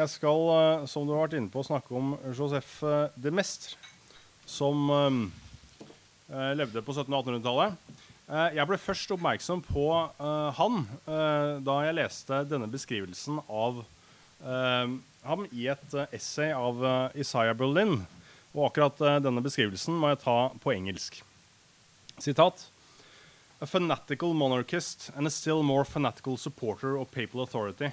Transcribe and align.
Jeg 0.00 0.08
skal, 0.08 0.46
eh, 0.54 0.86
som 0.88 1.04
du 1.04 1.12
har 1.12 1.26
vært 1.26 1.36
inne 1.36 1.52
på, 1.52 1.60
snakke 1.66 1.92
om 1.92 2.14
Joseph 2.32 2.80
eh, 2.88 3.12
de 3.20 3.32
Mestre, 3.36 3.76
som 4.48 4.88
eh, 4.94 6.52
levde 6.56 6.80
på 6.80 6.94
1700- 6.94 7.18
og 7.18 7.28
1800-tallet. 7.28 7.76
Eh, 8.30 8.56
jeg 8.56 8.68
ble 8.70 8.78
først 8.80 9.12
oppmerksom 9.12 9.60
på 9.66 9.86
han 10.56 10.84
da 11.66 11.76
jeg 11.84 11.96
leste 11.98 12.42
denne 12.48 12.68
beskrivelsen 12.70 13.40
av 13.44 13.82
ham 15.26 15.42
i 15.50 15.66
et 15.68 15.96
essay 16.16 16.54
av 16.54 16.78
Isaiah 17.18 17.56
Berlin. 17.58 17.98
Og 18.54 18.70
akkurat 18.70 19.02
denne 19.20 19.42
beskrivelsen 19.44 19.98
må 20.00 20.12
jeg 20.12 20.22
ta 20.22 20.36
på 20.62 20.72
engelsk. 20.72 21.18
Sitat. 22.22 22.62
A 23.60 23.66
fanatical 23.66 24.32
monarchist 24.32 25.10
and 25.16 25.26
a 25.26 25.30
still 25.30 25.62
more 25.62 25.84
fanatical 25.84 26.38
supporter 26.38 26.96
of 26.96 27.10
papal 27.10 27.42
authority. 27.42 27.90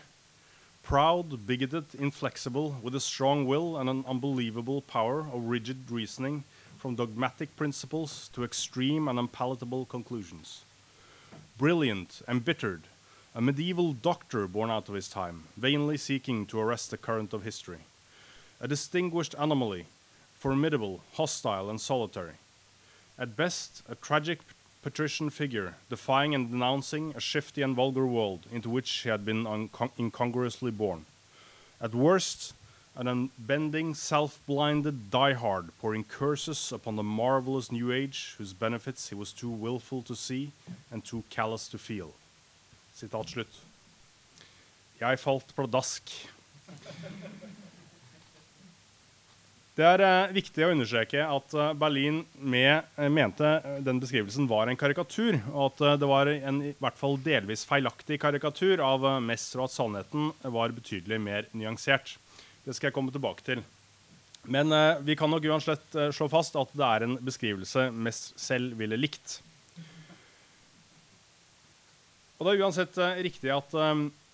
Proud, 0.87 1.45
bigoted, 1.45 1.83
inflexible, 1.99 2.77
with 2.81 2.95
a 2.95 3.01
strong 3.01 3.45
will 3.45 3.75
and 3.75 3.89
an 3.89 4.05
unbelievable 4.07 4.79
power 4.79 5.19
of 5.33 5.43
rigid 5.43 5.91
reasoning 5.91 6.45
from 6.77 6.95
dogmatic 6.95 7.53
principles 7.57 8.29
to 8.31 8.45
extreme 8.45 9.09
and 9.09 9.19
unpalatable 9.19 9.85
conclusions. 9.87 10.61
Brilliant, 11.57 12.21
embittered, 12.25 12.83
a 13.35 13.41
medieval 13.41 13.91
doctor 13.91 14.47
born 14.47 14.69
out 14.69 14.87
of 14.87 14.95
his 14.95 15.09
time, 15.09 15.43
vainly 15.57 15.97
seeking 15.97 16.45
to 16.45 16.59
arrest 16.61 16.91
the 16.91 16.97
current 16.97 17.33
of 17.33 17.43
history. 17.43 17.79
A 18.61 18.67
distinguished 18.69 19.35
anomaly, 19.37 19.87
formidable, 20.35 21.01
hostile, 21.15 21.69
and 21.69 21.81
solitary. 21.81 22.35
At 23.19 23.35
best, 23.35 23.83
a 23.89 23.95
tragic 23.95 24.39
patrician 24.87 25.29
figure, 25.29 25.73
defying 25.89 26.33
and 26.33 26.49
denouncing 26.49 27.13
a 27.13 27.19
shifty 27.19 27.61
and 27.61 27.75
vulgar 27.75 28.07
world 28.07 28.45
into 28.53 28.69
which 28.69 28.89
he 29.03 29.09
had 29.09 29.25
been 29.25 29.45
incongruously 29.99 30.71
born. 30.71 31.05
At 31.81 31.93
worst, 31.93 32.53
an 32.95 33.09
unbending, 33.09 33.93
self 33.95 34.39
blinded 34.47 35.11
diehard, 35.11 35.71
pouring 35.81 36.05
curses 36.05 36.71
upon 36.71 36.95
the 36.95 37.03
marvelous 37.03 37.69
new 37.69 37.91
age 37.91 38.35
whose 38.37 38.53
benefits 38.53 39.09
he 39.09 39.15
was 39.15 39.33
too 39.33 39.49
willful 39.49 40.03
to 40.03 40.15
see 40.15 40.53
and 40.89 41.03
too 41.03 41.25
callous 41.29 41.67
to 41.67 41.77
feel. 41.77 42.13
Sitat 42.95 43.27
slutt. 43.27 43.53
Jeg 45.01 45.19
falt 45.19 45.53
pladask. 45.53 46.01
Det 49.77 49.85
er 49.85 50.01
eh, 50.01 50.31
viktig 50.33 50.63
å 50.65 50.71
understreke 50.73 51.21
at 51.21 51.53
eh, 51.53 51.75
Berlin 51.77 52.23
med, 52.41 52.87
eh, 52.97 53.11
mente 53.13 53.45
eh, 53.59 53.75
den 53.85 53.99
beskrivelsen 54.01 54.47
var 54.49 54.71
en 54.71 54.79
karikatur, 54.79 55.37
og 55.51 55.67
at 55.67 55.83
eh, 55.85 55.97
det 56.01 56.09
var 56.09 56.31
en 56.33 56.63
i 56.65 56.71
hvert 56.81 56.97
fall 56.97 57.19
delvis 57.21 57.61
feilaktig 57.69 58.17
karikatur 58.23 58.81
av 58.81 59.05
uh, 59.05 59.19
Messer, 59.21 59.61
og 59.61 59.67
at 59.67 59.75
sannheten 59.75 60.31
var 60.41 60.73
betydelig 60.73 61.19
mer 61.21 61.45
nyansert. 61.53 62.15
Det 62.65 62.73
skal 62.73 62.89
jeg 62.89 62.97
komme 62.97 63.13
tilbake 63.13 63.45
til. 63.45 63.61
Men 64.49 64.71
vi 65.03 65.15
kan 65.19 65.27
nok 65.27 65.43
uansett 65.43 65.95
slå 66.15 66.29
fast 66.31 66.55
at 66.55 66.69
det 66.71 66.85
er 66.87 67.03
en 67.03 67.17
beskrivelse 67.19 67.89
Mess 67.91 68.29
selv 68.39 68.77
ville 68.79 68.95
likt. 68.95 69.41
Og 72.37 72.47
det 72.47 72.53
er 72.53 72.63
uansett 72.63 72.99
riktig 73.25 73.51
at 73.51 73.75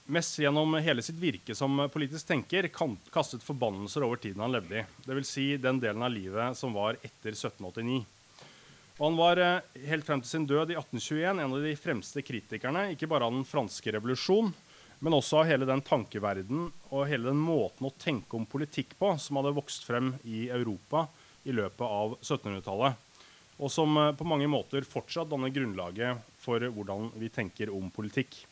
Mess 0.05 0.39
gjennom 0.39 0.73
hele 0.83 1.01
sitt 1.01 1.15
virke 1.15 1.55
som 1.55 1.77
politisk 1.93 2.27
tenker 2.27 2.67
kastet 2.67 3.43
forbannelser 3.43 4.03
over 4.03 4.19
tiden 4.19 4.43
han 4.43 4.51
levde 4.51 4.81
i. 4.81 4.83
Dvs. 5.05 5.29
Si 5.29 5.45
den 5.57 5.79
delen 5.79 6.03
av 6.03 6.11
livet 6.11 6.57
som 6.59 6.75
var 6.75 6.99
etter 6.99 7.31
1789. 7.31 8.03
Og 8.99 9.05
han 9.07 9.17
var 9.17 9.39
eh, 9.41 9.79
helt 9.87 10.05
frem 10.05 10.21
til 10.21 10.29
sin 10.29 10.45
død 10.49 10.73
i 10.73 10.77
1821 10.77 11.39
en 11.39 11.55
av 11.55 11.63
de 11.63 11.73
fremste 11.79 12.21
kritikerne, 12.25 12.91
ikke 12.93 13.09
bare 13.09 13.25
av 13.25 13.33
den 13.33 13.47
franske 13.47 13.95
revolusjon, 13.95 14.51
men 15.03 15.17
også 15.17 15.41
av 15.41 15.49
hele 15.49 15.67
den 15.67 15.81
tankeverden 15.83 16.67
og 16.91 17.07
hele 17.09 17.31
den 17.31 17.41
måten 17.41 17.87
å 17.89 17.95
tenke 17.97 18.37
om 18.37 18.45
politikk 18.47 18.93
på 18.99 19.15
som 19.19 19.39
hadde 19.39 19.55
vokst 19.55 19.87
frem 19.87 20.13
i 20.23 20.45
Europa 20.53 21.07
i 21.43 21.55
løpet 21.55 21.83
av 21.83 22.17
1700-tallet. 22.21 22.99
Og 23.63 23.71
som 23.71 23.97
eh, 23.97 24.15
på 24.19 24.27
mange 24.27 24.51
måter 24.51 24.83
fortsatt 24.83 25.31
danner 25.31 25.55
grunnlaget 25.55 26.35
for 26.43 26.59
hvordan 26.75 27.13
vi 27.15 27.31
tenker 27.31 27.71
om 27.73 27.87
politikk. 27.93 28.43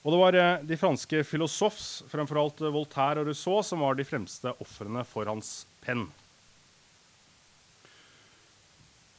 Og 0.00 0.14
det 0.14 0.20
var 0.20 0.38
eh, 0.38 0.62
de 0.64 0.78
franske 0.80 1.20
filosofs, 1.28 1.88
fremfor 2.08 2.40
alt 2.40 2.62
eh, 2.64 2.72
Voltaire 2.72 3.20
og 3.20 3.28
Rousseau, 3.28 3.60
som 3.66 3.84
var 3.84 3.98
de 3.98 4.06
fremste 4.08 4.54
ofrene 4.62 5.04
for 5.08 5.28
hans 5.28 5.64
penn. 5.84 6.06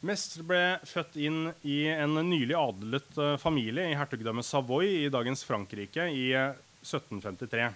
Mestre 0.01 0.41
ble 0.49 0.63
født 0.89 1.19
inn 1.21 1.51
i 1.61 1.83
en 1.93 2.17
nylig 2.25 2.57
adlet 2.57 3.21
eh, 3.21 3.37
familie 3.37 3.91
i 3.91 3.97
hertugdømmet 3.99 4.47
Savoy 4.47 4.89
i 5.03 5.11
dagens 5.13 5.45
Frankrike 5.45 6.07
i 6.09 6.31
eh, 6.33 6.57
1753. 6.81 7.67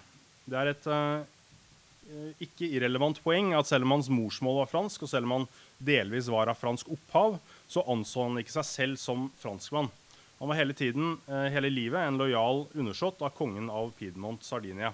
Det 0.50 0.58
er 0.58 0.70
et 0.72 0.88
eh, 0.90 1.20
eh, 2.10 2.32
ikke 2.42 2.66
irrelevant 2.66 3.22
poeng 3.22 3.52
at 3.54 3.70
selv 3.70 3.86
om 3.86 3.94
hans 3.94 4.10
morsmål 4.10 4.64
var 4.64 4.72
fransk, 4.72 5.06
og 5.06 5.12
selv 5.12 5.30
om 5.30 5.36
han 5.36 5.46
delvis 5.78 6.26
var 6.32 6.50
av 6.50 6.58
fransk 6.58 6.90
opphav, 6.96 7.38
så 7.70 7.86
anså 7.94 8.26
han 8.26 8.42
ikke 8.42 8.56
seg 8.58 8.68
selv 8.72 8.98
som 8.98 9.28
franskmann. 9.38 9.92
Han 10.38 10.48
var 10.48 10.56
hele 10.56 10.72
tiden, 10.72 11.18
eh, 11.26 11.34
hele 11.34 11.70
livet, 11.70 12.00
en 12.00 12.18
lojal 12.18 12.66
undersått 12.74 13.22
av 13.22 13.30
kongen 13.30 13.70
av 13.70 13.90
Piedmont, 13.90 14.44
Sardinia. 14.44 14.92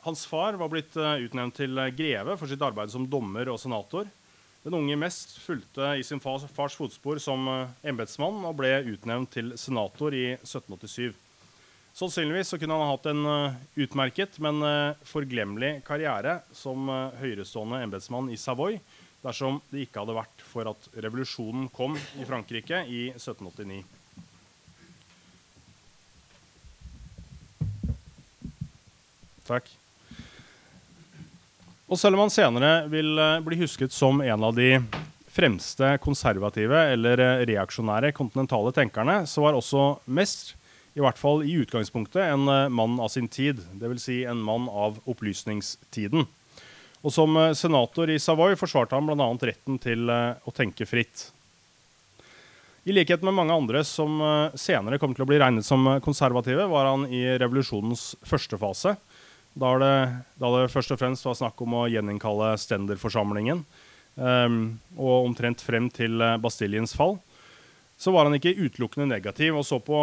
Hans 0.00 0.26
far 0.26 0.52
var 0.52 0.68
blitt 0.68 0.96
eh, 0.96 1.24
utnevnt 1.24 1.56
til 1.56 1.78
eh, 1.78 1.88
greve 1.96 2.36
for 2.36 2.50
sitt 2.50 2.62
arbeid 2.62 2.92
som 2.92 3.06
dommer 3.08 3.48
og 3.48 3.56
senator. 3.60 4.10
Den 4.62 4.76
unge 4.76 4.98
Mest 5.00 5.38
fulgte 5.40 5.94
i 5.96 6.04
sin 6.04 6.20
fars, 6.20 6.44
fotspor 6.76 7.20
som 7.22 7.48
embetsmann 7.80 8.42
og 8.44 8.58
ble 8.58 8.74
utnevnt 8.92 9.32
til 9.32 9.54
senator 9.56 10.12
i 10.12 10.34
1787. 10.34 11.14
Sannsynligvis 11.96 12.52
kunne 12.58 12.76
han 12.76 12.84
ha 12.84 12.90
hatt 12.92 13.06
en 13.08 13.22
utmerket, 13.78 14.36
men 14.44 14.60
forglemmelig 15.08 15.78
karriere 15.86 16.42
som 16.54 16.90
høyrestående 17.22 17.80
embetsmann 17.86 18.28
i 18.34 18.36
Savoy 18.38 18.76
dersom 19.28 19.60
det 19.70 19.86
ikke 19.86 20.02
hadde 20.02 20.16
vært 20.16 20.44
for 20.48 20.72
at 20.72 20.90
revolusjonen 20.96 21.68
kom 21.74 21.96
i 22.18 22.26
Frankrike 22.28 22.82
i 22.88 23.08
1789. 23.14 23.82
Takk. 29.48 29.68
Og 31.88 31.96
selv 31.96 32.18
om 32.18 32.26
han 32.26 32.32
senere 32.32 32.72
vil 32.92 33.16
eh, 33.16 33.38
bli 33.44 33.62
husket 33.62 33.94
som 33.96 34.20
en 34.20 34.44
av 34.44 34.56
de 34.56 34.74
fremste 35.32 35.94
konservative 36.04 36.80
eller 36.92 37.20
reaksjonære 37.48 38.12
kontinentale 38.16 38.74
tenkerne, 38.76 39.22
så 39.30 39.46
var 39.46 39.56
også 39.56 39.94
Mest, 40.10 40.52
i 40.98 41.00
hvert 41.04 41.20
fall 41.20 41.44
i 41.46 41.54
utgangspunktet, 41.62 42.20
en 42.26 42.48
eh, 42.52 42.66
mann 42.68 42.98
av 43.00 43.12
sin 43.14 43.28
tid. 43.32 43.62
Dvs. 43.80 44.04
Si 44.04 44.18
en 44.28 44.42
mann 44.44 44.68
av 44.68 45.00
opplysningstiden. 45.08 46.26
Og 47.04 47.14
som 47.14 47.36
eh, 47.38 47.54
senator 47.58 48.10
i 48.10 48.18
Savoy 48.22 48.56
forsvarte 48.58 48.98
han 48.98 49.08
bl.a. 49.08 49.28
retten 49.50 49.78
til 49.82 50.08
eh, 50.12 50.38
å 50.42 50.54
tenke 50.54 50.86
fritt. 50.88 51.28
I 52.88 52.94
likhet 52.94 53.22
med 53.26 53.36
mange 53.36 53.54
andre 53.54 53.84
som 53.86 54.20
eh, 54.24 54.56
senere 54.58 54.98
kom 55.00 55.14
til 55.14 55.26
å 55.26 55.28
bli 55.28 55.40
regnet 55.40 55.66
som 55.66 55.86
konservative, 56.04 56.66
var 56.70 56.90
han 56.90 57.06
i 57.10 57.24
revolusjonens 57.38 58.14
første 58.26 58.58
fase. 58.60 58.96
Da 59.58 59.74
det, 59.82 59.94
da 60.38 60.54
det 60.54 60.70
først 60.72 60.94
og 60.94 61.00
fremst 61.00 61.26
var 61.26 61.36
snakk 61.38 61.60
om 61.64 61.80
å 61.80 61.88
gjeninnkalle 61.90 62.54
stenderforsamlingen, 62.62 63.64
Um, 64.18 64.80
og 64.98 65.28
omtrent 65.28 65.60
frem 65.62 65.84
til 65.94 66.18
Bastiljens 66.42 66.90
fall, 66.98 67.20
så 67.98 68.10
var 68.10 68.26
han 68.26 68.34
ikke 68.34 68.56
utelukkende 68.56 69.06
negativ 69.12 69.54
og 69.54 69.62
så 69.66 69.78
på 69.78 70.00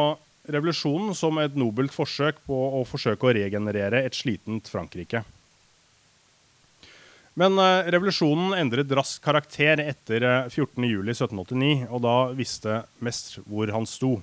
revolusjonen 0.48 1.12
som 1.18 1.36
et 1.42 1.58
nobelt 1.60 1.92
forsøk 1.92 2.40
på 2.48 2.60
å 2.80 2.84
forsøke 2.88 3.28
å 3.28 3.34
regenerere 3.36 4.06
et 4.08 4.16
slitent 4.16 4.72
Frankrike. 4.72 5.26
Men 7.35 7.59
eh, 7.59 7.90
revolusjonen 7.91 8.53
endret 8.56 8.91
raskt 8.96 9.23
karakter 9.23 9.81
etter 9.84 10.23
eh, 10.23 10.46
14.07.1789, 10.47 11.90
og 11.91 12.03
da 12.06 12.16
visste 12.35 12.78
Mestre 13.03 13.44
hvor 13.50 13.72
han 13.75 13.88
sto. 13.90 14.13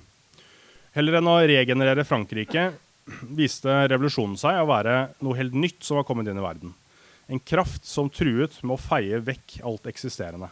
Heller 0.97 1.19
enn 1.19 1.29
å 1.29 1.37
regenerere 1.45 2.05
Frankrike 2.09 2.71
viste 3.37 3.75
revolusjonen 3.91 4.37
seg 4.39 4.57
å 4.61 4.69
være 4.69 4.97
noe 5.21 5.37
helt 5.37 5.53
nytt 5.53 5.85
som 5.85 5.99
var 5.99 6.07
kommet 6.07 6.29
inn 6.29 6.41
i 6.41 6.45
verden. 6.45 6.73
En 7.29 7.41
kraft 7.41 7.85
som 7.85 8.09
truet 8.09 8.57
med 8.63 8.75
å 8.75 8.81
feie 8.81 9.21
vekk 9.21 9.59
alt 9.65 9.87
eksisterende. 9.89 10.49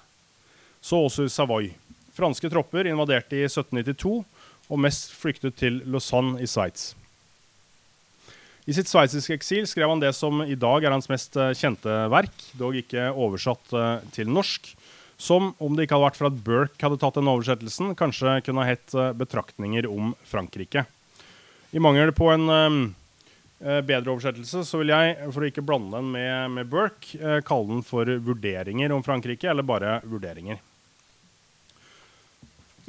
Så 0.81 1.01
også 1.01 1.27
Savoy. 1.29 1.73
Franske 2.13 2.49
tropper 2.51 2.89
invaderte 2.89 3.37
i 3.39 3.45
1792, 3.47 4.21
og 4.71 4.81
mest 4.85 5.13
flyktet 5.17 5.57
til 5.59 5.81
Lausanne 5.89 6.41
i 6.43 6.49
Sveits. 6.49 6.91
I 8.69 8.75
sitt 8.77 8.89
sveitsiske 8.91 9.33
eksil 9.39 9.65
skrev 9.69 9.89
han 9.89 10.01
det 10.01 10.11
som 10.13 10.43
i 10.45 10.57
dag 10.59 10.85
er 10.85 10.93
hans 10.93 11.09
mest 11.09 11.37
eh, 11.39 11.53
kjente 11.57 11.89
verk, 12.13 12.43
dog 12.59 12.77
ikke 12.77 13.09
oversatt 13.09 13.73
eh, 13.73 14.03
til 14.13 14.29
norsk, 14.29 14.69
som, 15.21 15.51
om 15.61 15.73
det 15.77 15.87
ikke 15.87 15.97
hadde 15.97 16.07
vært 16.09 16.19
for 16.19 16.29
at 16.29 16.39
Burke 16.45 16.85
hadde 16.85 16.99
tatt 17.01 17.17
den 17.17 17.29
oversettelsen, 17.31 17.95
kanskje 17.97 18.37
kunne 18.45 18.61
ha 18.61 18.69
hett 18.69 18.93
eh, 18.93 19.13
'Betraktninger 19.17 19.89
om 19.89 20.13
Frankrike'. 20.29 20.85
I 21.71 21.81
mangel 21.81 22.11
på 22.13 22.27
en 22.33 22.49
bedre 23.61 24.11
oversettelse 24.11 24.65
så 24.67 24.79
vil 24.81 24.91
jeg, 24.91 25.13
for 25.31 25.45
å 25.45 25.47
ikke 25.47 25.63
blande 25.63 25.93
den 25.93 26.09
med, 26.11 26.51
med 26.57 26.69
Burke, 26.69 27.39
kalle 27.47 27.77
den 27.77 27.85
for 27.85 28.05
'Vurderinger 28.05 28.91
om 28.91 29.05
Frankrike', 29.05 29.49
eller 29.49 29.65
bare 29.65 30.01
'Vurderinger'. 30.03 30.59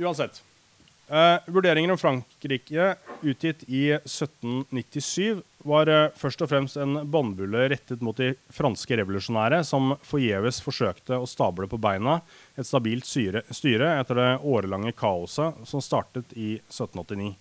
Uansett. 0.03 0.43
Eh, 1.13 1.39
vurderinger 1.47 1.93
om 1.93 1.99
Frankrike, 1.99 2.95
utgitt 3.21 3.65
i 3.69 3.91
1797, 3.93 5.43
var 5.59 5.91
eh, 5.93 6.07
først 6.17 6.41
og 6.41 6.49
fremst 6.49 6.79
en 6.81 7.03
bannbulle 7.13 7.67
rettet 7.69 8.01
mot 8.01 8.17
de 8.17 8.31
franske 8.49 8.97
revolusjonære, 8.97 9.59
som 9.69 9.93
forgjeves 10.09 10.63
forsøkte 10.65 11.19
å 11.21 11.29
stable 11.29 11.69
på 11.69 11.77
beina 11.77 12.23
et 12.57 12.65
stabilt 12.65 13.05
syre, 13.05 13.45
styre 13.53 13.93
etter 13.99 14.23
det 14.23 14.31
årelange 14.41 14.95
kaoset 14.97 15.61
som 15.69 15.85
startet 15.85 16.33
i 16.33 16.55
1789. 16.73 17.35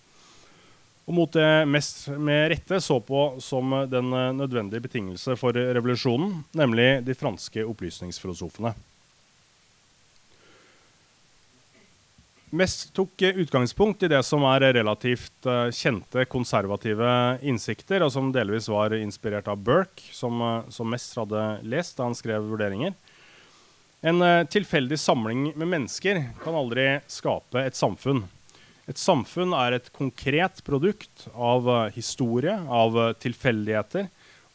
Og 1.07 1.15
mot 1.15 1.31
det 1.39 1.63
mest 1.71 2.09
med 2.11 2.49
rette 2.51 2.83
så 2.83 2.99
på 2.99 3.23
som 3.39 3.71
den 3.87 4.11
eh, 4.11 4.33
nødvendige 4.35 4.83
betingelse 4.83 5.39
for 5.39 5.55
revolusjonen, 5.55 6.41
nemlig 6.59 6.97
de 7.07 7.15
franske 7.15 7.63
opplysningsfilosofene. 7.71 8.75
Mest 12.53 12.89
tok 12.93 13.21
utgangspunkt 13.21 14.03
i 14.03 14.09
det 14.11 14.19
som 14.27 14.43
er 14.43 14.73
relativt 14.75 15.47
uh, 15.47 15.69
kjente 15.71 16.25
konservative 16.27 17.11
innsikter, 17.47 18.03
og 18.03 18.11
som 18.11 18.27
delvis 18.35 18.65
var 18.67 18.91
inspirert 18.97 19.47
av 19.47 19.61
Burke, 19.63 20.03
som, 20.11 20.41
uh, 20.43 20.65
som 20.67 20.89
mest 20.91 21.15
hadde 21.15 21.45
lest 21.63 21.95
da 21.95 22.09
han 22.09 22.17
skrev 22.17 22.49
vurderinger. 22.49 22.91
En 24.03 24.19
uh, 24.19 24.43
tilfeldig 24.51 24.99
samling 24.99 25.45
med 25.53 25.71
mennesker 25.77 26.19
kan 26.41 26.57
aldri 26.59 26.89
skape 27.07 27.63
et 27.63 27.79
samfunn. 27.79 28.25
Et 28.91 28.99
samfunn 28.99 29.55
er 29.55 29.77
et 29.77 29.87
konkret 29.95 30.59
produkt 30.67 31.29
av 31.31 31.69
historie, 31.95 32.57
av 32.67 32.99
tilfeldigheter, 33.23 34.09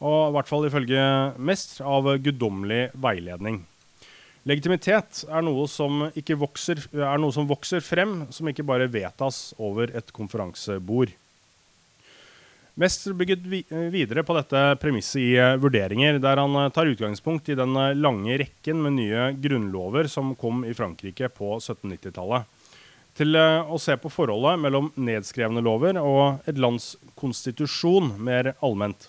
og 0.05 0.19
i 0.21 0.37
hvert 0.37 0.53
fall 0.53 0.69
ifølge 0.69 1.07
Mest 1.41 1.79
av 1.81 2.11
guddommelig 2.21 2.91
veiledning. 2.93 3.63
Legitimitet 4.47 5.25
er 5.27 5.43
noe, 5.43 5.67
vokser, 6.39 6.83
er 6.95 7.19
noe 7.19 7.35
som 7.35 7.49
vokser 7.51 7.83
frem, 7.83 8.21
som 8.31 8.47
ikke 8.47 8.67
bare 8.67 8.87
vedtas 8.87 9.51
over 9.59 9.91
et 9.91 10.13
konferansebord. 10.15 11.11
Mest 12.79 13.09
bygget 13.17 13.43
videre 13.91 14.23
på 14.23 14.37
dette 14.37 14.63
premisset 14.79 15.19
i 15.19 15.33
uh, 15.41 15.57
vurderinger, 15.59 16.21
der 16.23 16.39
han 16.39 16.55
uh, 16.55 16.69
tar 16.71 16.87
utgangspunkt 16.87 17.49
i 17.49 17.57
den 17.59 17.73
uh, 17.75 17.97
lange 17.97 18.37
rekken 18.45 18.85
med 18.85 18.99
nye 19.01 19.27
grunnlover 19.41 20.07
som 20.13 20.35
kom 20.39 20.63
i 20.69 20.77
Frankrike 20.77 21.33
på 21.33 21.57
1790-tallet, 21.57 22.47
til 23.17 23.33
å 23.33 23.79
se 23.81 23.97
på 23.97 24.13
forholdet 24.13 24.61
mellom 24.61 24.91
nedskrevne 25.01 25.63
lover 25.65 25.97
og 25.97 26.45
et 26.47 26.59
lands 26.61 26.93
konstitusjon 27.17 28.13
mer 28.21 28.53
allment. 28.61 29.09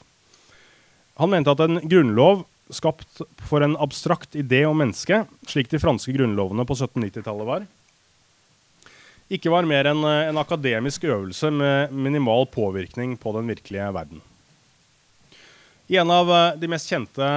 Han 1.20 1.34
mente 1.34 1.52
at 1.52 1.66
en 1.66 1.82
grunnlov 1.84 2.46
skapt 2.74 3.22
for 3.48 3.64
en 3.64 3.78
abstrakt 3.80 4.36
idé 4.36 4.66
om 4.68 4.78
mennesket, 4.78 5.28
slik 5.48 5.70
de 5.72 5.80
franske 5.82 6.14
grunnlovene 6.16 6.66
på 6.68 6.76
1790-tallet 6.76 7.48
var, 7.48 7.68
ikke 9.28 9.52
var 9.52 9.68
mer 9.68 9.90
enn 9.90 10.04
eh, 10.08 10.30
en 10.30 10.40
akademisk 10.40 11.04
øvelse 11.08 11.52
med 11.52 11.92
minimal 11.92 12.48
påvirkning 12.52 13.18
på 13.20 13.34
den 13.36 13.50
virkelige 13.52 13.88
verden. 13.96 14.22
I 15.88 16.00
en 16.00 16.12
av 16.12 16.32
eh, 16.32 16.60
de 16.60 16.70
mest 16.72 16.92
kjente 16.92 17.32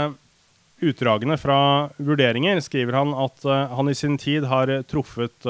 utdragene 0.80 1.36
fra 1.38 1.90
vurderinger 1.98 2.62
skriver 2.64 2.96
han 2.96 3.10
at 3.12 3.42
uh, 3.44 3.68
han 3.76 3.90
i 3.90 3.94
sin 3.94 4.14
tid 4.16 4.46
har 4.48 4.70
truffet 4.88 5.44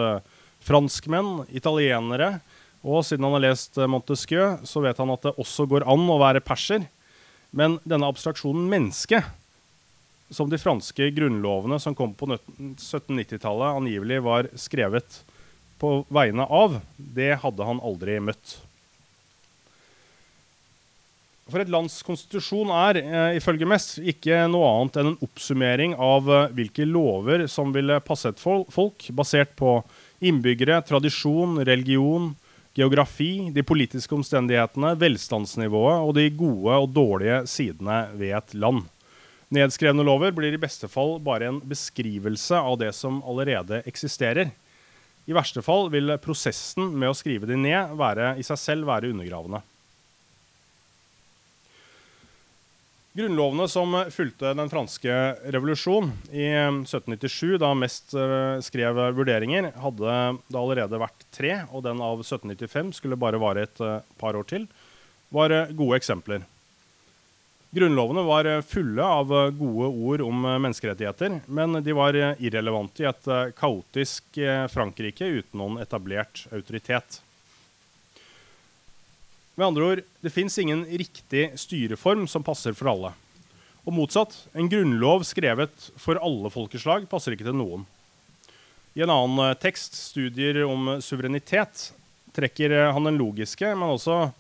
franskmenn, 0.67 1.45
italienere, 1.55 2.41
og 2.83 3.05
siden 3.07 3.29
han 3.29 3.37
har 3.37 3.45
lest 3.45 3.79
Montesquieu, 3.79 4.57
så 4.67 4.83
vet 4.83 4.99
han 4.99 5.13
at 5.15 5.29
det 5.29 5.37
også 5.39 5.69
går 5.71 5.87
an 5.87 6.03
å 6.11 6.19
være 6.19 6.43
perser. 6.43 6.89
Men 7.55 7.79
denne 7.87 8.11
abstraksjonen 8.11 8.67
menneske 8.73 9.23
som 10.31 10.51
de 10.51 10.59
franske 10.59 11.11
grunnlovene 11.11 11.81
som 11.83 11.95
kom 11.95 12.15
på 12.15 12.29
1790-tallet, 12.31 13.77
angivelig 13.81 14.23
var 14.23 14.49
skrevet 14.55 15.23
på 15.81 16.03
vegne 16.13 16.47
av, 16.47 16.81
det 16.97 17.35
hadde 17.43 17.67
han 17.67 17.81
aldri 17.83 18.19
møtt. 18.23 18.59
For 21.51 21.63
et 21.63 21.71
lands 21.73 21.97
konstitusjon 22.07 22.71
er 22.71 23.01
eh, 23.01 23.39
ifølge 23.41 23.67
Mest 23.67 23.99
ikke 23.99 24.45
noe 24.53 24.69
annet 24.71 25.01
enn 25.01 25.09
en 25.13 25.25
oppsummering 25.27 25.97
av 25.99 26.29
eh, 26.31 26.53
hvilke 26.55 26.87
lover 26.87 27.49
som 27.51 27.75
ville 27.75 27.99
passe 28.07 28.31
et 28.31 28.39
folk, 28.41 29.09
basert 29.17 29.57
på 29.59 29.81
innbyggere, 30.23 30.79
tradisjon, 30.87 31.59
religion, 31.67 32.31
geografi, 32.79 33.51
de 33.51 33.65
politiske 33.67 34.15
omstendighetene, 34.15 34.95
velstandsnivået 35.01 36.07
og 36.07 36.15
de 36.21 36.29
gode 36.31 36.77
og 36.85 36.95
dårlige 36.95 37.43
sidene 37.51 38.05
ved 38.15 38.37
et 38.39 38.55
land. 38.55 38.85
Nedskrevne 39.51 40.05
lover 40.07 40.31
blir 40.31 40.55
i 40.55 40.63
beste 40.63 40.87
fall 40.87 41.17
bare 41.27 41.49
en 41.51 41.59
beskrivelse 41.67 42.55
av 42.55 42.77
det 42.79 42.93
som 42.95 43.19
allerede 43.27 43.83
eksisterer. 43.91 44.53
I 45.27 45.35
verste 45.35 45.63
fall 45.63 45.91
vil 45.91 46.15
prosessen 46.23 46.93
med 46.95 47.11
å 47.11 47.17
skrive 47.19 47.49
de 47.51 47.59
ned 47.59 47.97
være, 47.99 48.37
i 48.39 48.47
seg 48.47 48.61
selv 48.63 48.91
være 48.91 49.11
undergravende. 49.11 49.63
Grunnlovene 53.11 53.67
som 53.67 53.97
fulgte 54.15 54.53
den 54.55 54.71
franske 54.71 55.15
revolusjon 55.51 56.13
i 56.31 56.47
1797, 56.47 57.57
da 57.59 57.73
Mest 57.75 58.15
eh, 58.15 58.63
skrev 58.63 59.01
vurderinger, 59.19 59.73
hadde 59.83 60.15
det 60.47 60.61
allerede 60.61 61.01
vært 61.03 61.27
tre, 61.35 61.57
og 61.75 61.83
den 61.89 61.99
av 61.99 62.23
1795 62.23 62.95
skulle 63.01 63.19
bare 63.19 63.43
vare 63.43 63.67
et 63.67 63.83
eh, 63.83 63.99
par 64.23 64.39
år 64.39 64.47
til, 64.47 64.71
var 65.35 65.51
eh, 65.51 65.75
gode 65.75 65.99
eksempler. 65.99 66.47
Grunnlovene 67.71 68.23
var 68.27 68.45
eh, 68.45 68.61
fulle 68.67 69.05
av 69.05 69.31
eh, 69.31 69.51
gode 69.55 69.87
ord 69.87 70.23
om 70.27 70.45
eh, 70.45 70.59
menneskerettigheter, 70.59 71.37
men 71.47 71.79
de 71.87 71.95
var 71.95 72.17
irrelevante 72.43 73.05
i 73.05 73.07
et 73.07 73.29
kaotisk 73.55 74.41
Frankrike 74.73 75.29
uten 75.39 75.61
noen 75.61 75.79
etablert 75.83 76.49
autoritet. 76.51 77.21
Med 79.55 79.69
andre 79.69 79.87
ord, 79.87 80.03
det 80.25 80.35
fins 80.35 80.59
ingen 80.59 80.83
riktig 80.89 81.53
styreform 81.63 82.27
som 82.31 82.43
passer 82.43 82.75
for 82.75 82.91
alle. 82.91 83.13
Og 83.87 83.95
motsatt, 83.95 84.35
en 84.51 84.71
grunnlov 84.71 85.23
skrevet 85.29 85.91
for 86.01 86.19
alle 86.19 86.51
folkeslag 86.51 87.07
passer 87.11 87.37
ikke 87.37 87.47
til 87.47 87.59
noen. 87.61 87.87
I 88.99 89.05
en 89.07 89.15
annen 89.15 89.55
tekst, 89.63 89.95
'Studier 89.95 90.65
om 90.67 90.97
suverenitet', 90.99 91.93
trekker 92.35 92.91
han 92.91 93.07
den 93.07 93.19
logiske, 93.19 93.71
men 93.79 93.95
også 93.95 94.33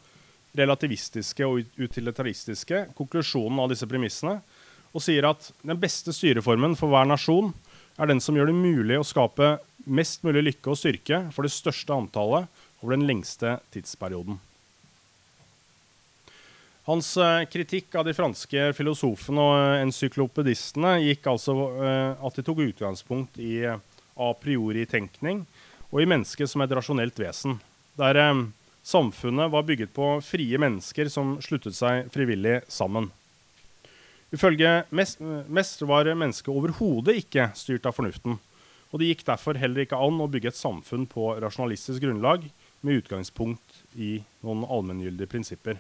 relativistiske 0.57 1.47
og 1.47 1.63
utilitaristiske 1.79 2.87
konklusjonen 2.99 3.61
av 3.63 3.71
disse 3.73 3.89
premissene, 3.91 4.41
og 4.91 5.05
sier 5.05 5.29
at 5.29 5.53
den 5.63 5.79
beste 5.79 6.15
styreformen 6.15 6.75
for 6.79 6.91
hver 6.91 7.07
nasjon 7.07 7.53
er 8.01 8.11
den 8.11 8.23
som 8.23 8.37
gjør 8.37 8.51
det 8.51 8.59
mulig 8.59 8.99
å 8.99 9.07
skape 9.07 9.59
mest 9.87 10.25
mulig 10.27 10.43
lykke 10.49 10.73
og 10.73 10.79
styrke 10.79 11.25
for 11.35 11.47
det 11.47 11.55
største 11.55 11.95
antallet 11.95 12.49
over 12.81 12.97
den 12.97 13.07
lengste 13.09 13.59
tidsperioden. 13.75 14.41
Hans 16.89 17.13
eh, 17.21 17.45
kritikk 17.47 17.95
av 17.95 18.07
de 18.09 18.15
franske 18.17 18.71
filosofene 18.75 19.43
og 19.45 19.83
encyklopedistene 19.85 20.97
gikk 21.05 21.29
altså 21.31 21.55
eh, 21.77 22.25
at 22.27 22.39
de 22.39 22.45
tok 22.47 22.65
utgangspunkt 22.65 23.39
i 23.39 23.61
a 23.69 24.31
priori-tenkning 24.41 25.45
og 25.91 26.01
i 26.03 26.09
mennesket 26.09 26.51
som 26.51 26.65
et 26.65 26.73
rasjonelt 26.75 27.21
vesen. 27.21 27.61
Der 28.01 28.19
eh, 28.19 28.43
Samfunnet 28.83 29.51
var 29.53 29.67
bygget 29.69 29.93
på 29.93 30.13
frie 30.25 30.59
mennesker 30.61 31.11
som 31.13 31.37
sluttet 31.45 31.77
seg 31.77 32.09
frivillig 32.13 32.61
sammen. 32.69 33.11
Ifølge 34.31 34.85
Mest, 34.95 35.83
var 35.83 36.09
mennesket 36.15 36.53
overhodet 36.53 37.19
ikke 37.19 37.51
styrt 37.59 37.87
av 37.89 37.97
fornuften. 37.97 38.39
Og 38.91 38.99
det 38.99 39.11
gikk 39.11 39.27
derfor 39.27 39.59
heller 39.59 39.85
ikke 39.85 39.99
an 39.99 40.23
å 40.23 40.29
bygge 40.31 40.51
et 40.51 40.59
samfunn 40.59 41.05
på 41.11 41.33
rasjonalistisk 41.43 42.03
grunnlag 42.03 42.47
med 42.81 43.03
utgangspunkt 43.03 43.83
i 43.95 44.19
noen 44.47 44.65
allmenngyldige 44.67 45.31
prinsipper. 45.31 45.79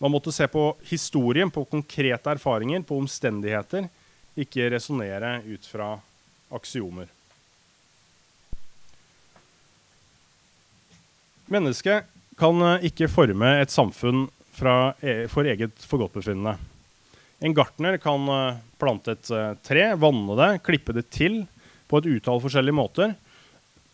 Man 0.00 0.12
måtte 0.12 0.32
se 0.34 0.46
på 0.50 0.74
historien, 0.88 1.50
på 1.50 1.64
konkrete 1.68 2.34
erfaringer, 2.34 2.82
på 2.84 2.96
omstendigheter, 3.00 3.88
ikke 4.36 4.70
resonnere 4.72 5.38
ut 5.46 5.66
fra 5.68 5.94
aksiomer. 6.54 7.08
Mennesket 11.46 12.04
kan 12.38 12.62
eh, 12.62 12.86
ikke 12.88 13.10
forme 13.12 13.50
et 13.60 13.72
samfunn 13.72 14.26
fra, 14.54 14.94
e, 15.04 15.26
for 15.30 15.46
eget 15.48 15.76
forgodtbefinnende. 15.84 16.56
En 17.44 17.54
gartner 17.54 17.98
kan 18.02 18.28
eh, 18.32 18.60
plante 18.80 19.12
et 19.12 19.30
eh, 19.34 19.52
tre, 19.66 19.90
vanne 20.00 20.38
det, 20.40 20.50
klippe 20.64 20.96
det 20.96 21.08
til 21.12 21.42
på 21.90 22.00
et 22.00 22.08
utall 22.16 22.40
forskjellige 22.42 22.78
måter. 22.78 23.14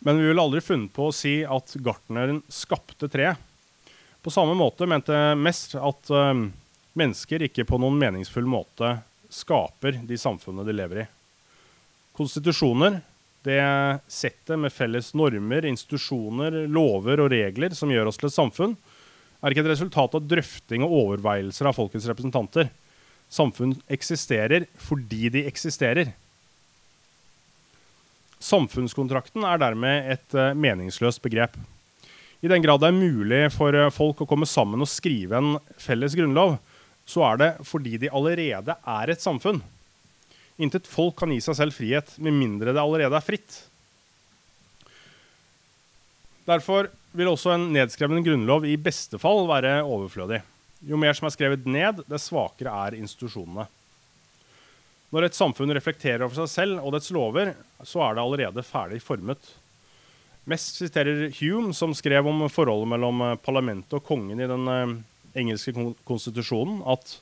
Men 0.01 0.17
vi 0.17 0.29
ville 0.29 0.41
aldri 0.41 0.63
funnet 0.63 0.93
på 0.95 1.09
å 1.09 1.15
si 1.15 1.41
at 1.43 1.75
gartneren 1.83 2.39
skapte 2.49 3.11
treet. 3.11 3.37
På 4.21 4.31
samme 4.33 4.53
måte 4.53 4.85
mente 4.85 5.17
Mest 5.33 5.73
at 5.81 6.09
mennesker 6.93 7.41
ikke 7.47 7.65
på 7.65 7.79
noen 7.81 7.97
meningsfull 7.97 8.45
måte 8.45 8.99
skaper 9.33 9.97
de 10.05 10.17
samfunnene 10.21 10.65
de 10.67 10.75
lever 10.77 11.01
i. 11.01 11.05
Konstitusjoner 12.17 12.99
det 13.47 13.61
settet 14.11 14.59
med 14.59 14.73
felles 14.73 15.11
normer, 15.17 15.65
institusjoner, 15.65 16.63
lover 16.69 17.23
og 17.23 17.31
regler 17.33 17.73
som 17.77 17.91
gjør 17.93 18.11
oss 18.11 18.19
til 18.21 18.29
et 18.29 18.37
samfunn, 18.37 18.75
er 19.41 19.53
ikke 19.53 19.63
et 19.65 19.71
resultat 19.73 20.17
av 20.17 20.25
drøfting 20.29 20.85
og 20.85 20.93
overveielser 20.99 21.69
av 21.69 21.77
folkets 21.77 22.05
representanter. 22.09 22.69
Samfunn 23.31 23.73
eksisterer 23.89 24.67
fordi 24.77 25.31
de 25.33 25.45
eksisterer. 25.49 26.13
Samfunnskontrakten 28.41 29.45
er 29.45 29.61
dermed 29.61 30.09
et 30.15 30.37
uh, 30.37 30.51
meningsløst 30.57 31.21
begrep. 31.23 31.57
I 32.41 32.49
den 32.49 32.63
grad 32.63 32.81
det 32.81 32.89
er 32.89 32.97
mulig 32.97 33.41
for 33.53 33.75
eh, 33.77 33.91
folk 33.93 34.23
å 34.23 34.25
komme 34.25 34.47
sammen 34.49 34.81
og 34.81 34.89
skrive 34.89 35.37
en 35.37 35.51
felles 35.77 36.15
grunnlov, 36.17 36.55
så 37.05 37.21
er 37.27 37.37
det 37.37 37.49
fordi 37.69 37.99
de 38.01 38.09
allerede 38.09 38.73
er 38.73 39.11
et 39.13 39.21
samfunn. 39.21 39.59
Intet 40.61 40.89
folk 40.89 41.17
kan 41.17 41.31
gi 41.33 41.39
seg 41.41 41.57
selv 41.57 41.75
frihet 41.75 42.13
med 42.21 42.35
mindre 42.37 42.73
det 42.75 42.81
allerede 42.81 43.17
er 43.17 43.25
fritt. 43.25 43.63
Derfor 46.45 46.89
vil 47.17 47.29
også 47.31 47.55
en 47.55 47.69
nedskreven 47.73 48.23
grunnlov 48.25 48.65
i 48.69 48.77
beste 48.79 49.19
fall 49.21 49.45
være 49.49 49.81
overflødig. 49.81 50.41
Jo 50.87 50.97
mer 50.97 51.13
som 51.17 51.27
er 51.27 51.35
skrevet 51.35 51.67
ned, 51.69 52.01
dess 52.09 52.29
svakere 52.29 52.73
er 52.87 52.97
institusjonene. 52.97 53.67
Når 55.11 55.27
et 55.27 55.35
samfunn 55.35 55.73
reflekterer 55.75 56.23
over 56.23 56.37
seg 56.39 56.49
selv 56.49 56.85
og 56.85 56.95
dets 56.95 57.11
lover, 57.13 57.53
så 57.83 58.05
er 58.05 58.15
det 58.15 58.23
allerede 58.23 58.63
ferdig 58.63 59.01
formet. 59.03 59.41
Mest 60.49 60.79
siterer 60.79 61.27
Hume, 61.37 61.75
som 61.77 61.93
skrev 61.93 62.25
om 62.31 62.47
forholdet 62.49 62.89
mellom 62.93 63.21
eh, 63.25 63.37
parlamentet 63.43 63.93
og 63.97 64.05
kongen 64.07 64.41
i 64.41 64.49
den 64.49 64.71
eh, 64.71 64.95
engelske 65.37 65.73
konstitusjonen, 66.07 66.79
at 66.89 67.17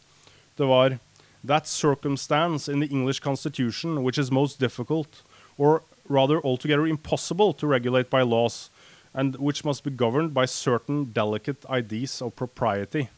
det 0.60 0.70
var 0.70 0.96
That 1.44 1.68
circumstance 1.68 2.68
in 2.68 2.80
the 2.80 2.88
English 2.88 3.20
constitution 3.20 4.04
which 4.04 4.18
is 4.18 4.32
most 4.32 4.60
difficult, 4.60 5.24
or 5.58 5.84
rather 6.08 6.42
altogether 6.42 6.88
impossible 6.88 7.54
to 7.54 7.68
regulate 7.68 8.10
by 8.10 8.22
laws, 8.22 8.70
and 9.14 9.36
which 9.38 9.64
must 9.64 9.84
be 9.84 9.92
governed 9.92 10.34
by 10.34 10.46
certain 10.46 11.12
delicate 11.14 11.66
ideas 11.70 12.22
of 12.22 12.36
propriety. 12.36 13.10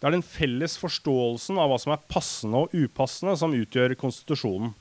Det 0.00 0.08
er 0.08 0.16
den 0.16 0.24
felles 0.24 0.78
forståelsen 0.80 1.58
av 1.60 1.68
hva 1.68 1.76
som 1.80 1.92
er 1.92 2.04
passende 2.08 2.64
og 2.64 2.72
upassende, 2.72 3.36
som 3.36 3.52
utgjør 3.52 3.92
konstitusjonen. 4.00 4.72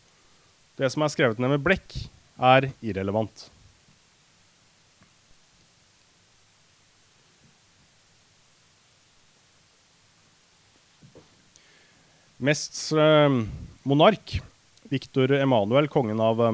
Det 0.79 0.87
som 0.93 1.03
er 1.03 1.11
skrevet 1.11 1.41
ned 1.43 1.57
med 1.57 1.65
blekk, 1.65 1.91
er 2.39 2.69
irrelevant. 2.79 3.49
Mests 12.39 12.93
eh, 12.95 13.29
monark, 13.83 14.41
Victor 14.83 15.31
Emanuel, 15.31 15.89
kongen 15.91 16.21
av 16.23 16.39
eh, 16.39 16.53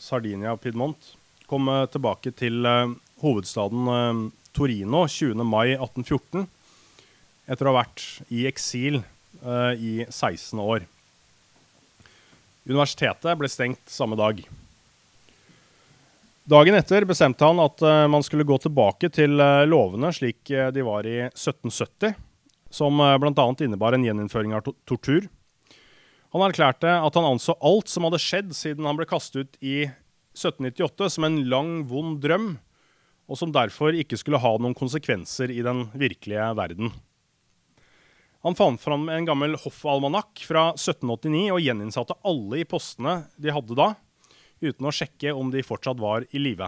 Sardinia 0.00 0.56
Piedmont, 0.56 0.96
kom 1.44 1.68
eh, 1.68 1.84
tilbake 1.92 2.32
til 2.32 2.64
eh, 2.64 2.94
hovedstaden 3.20 3.90
eh, 3.92 4.22
Torino 4.56 5.02
20. 5.04 5.44
mai 5.44 5.74
1814 5.74 6.46
etter 7.52 7.68
å 7.68 7.74
ha 7.74 7.82
vært 7.82 8.06
i 8.32 8.46
eksil 8.48 9.00
uh, 9.42 9.72
i 9.74 10.04
16 10.06 10.60
år. 10.62 10.84
Universitetet 12.64 13.36
ble 13.36 13.50
stengt 13.50 13.82
samme 13.90 14.16
dag. 14.16 14.38
Dagen 16.48 16.78
etter 16.78 17.04
bestemte 17.08 17.44
han 17.44 17.60
at 17.60 17.82
man 18.12 18.22
skulle 18.24 18.46
gå 18.46 18.60
tilbake 18.62 19.10
til 19.12 19.34
lovene 19.66 20.12
slik 20.14 20.46
de 20.46 20.86
var 20.86 21.08
i 21.10 21.16
1770, 21.26 22.14
som 22.72 23.00
uh, 23.00 23.14
bl.a. 23.20 23.46
innebar 23.60 23.96
en 23.96 24.06
gjeninnføring 24.06 24.56
av 24.56 24.66
tortur. 24.88 25.28
Han 26.32 26.44
erklærte 26.46 26.88
at 26.88 27.16
han 27.18 27.28
anså 27.28 27.54
alt 27.60 27.92
som 27.92 28.08
hadde 28.08 28.20
skjedd 28.22 28.54
siden 28.56 28.88
han 28.88 28.96
ble 28.96 29.06
kastet 29.08 29.44
ut 29.44 29.58
i 29.60 29.82
1798, 30.32 31.10
som 31.12 31.26
en 31.28 31.42
lang, 31.52 31.72
vond 31.88 32.16
drøm, 32.24 32.54
og 33.28 33.38
som 33.38 33.52
derfor 33.52 33.92
ikke 33.96 34.16
skulle 34.20 34.40
ha 34.40 34.52
noen 34.56 34.76
konsekvenser 34.76 35.52
i 35.52 35.60
den 35.64 35.86
virkelige 35.92 36.46
verden. 36.56 36.92
Han 38.42 38.56
fant 38.58 38.80
fram 38.82 39.06
en 39.12 39.26
gammel 39.28 39.54
hoffalmanakk 39.60 40.40
fra 40.48 40.70
1789 40.72 41.52
og 41.54 41.60
gjeninnsatte 41.62 42.16
alle 42.26 42.62
i 42.62 42.66
postene 42.66 43.20
de 43.38 43.52
hadde 43.54 43.76
da, 43.78 43.92
uten 44.62 44.88
å 44.88 44.94
sjekke 44.94 45.34
om 45.36 45.52
de 45.52 45.62
fortsatt 45.66 46.00
var 46.02 46.26
i 46.32 46.40
live. 46.42 46.66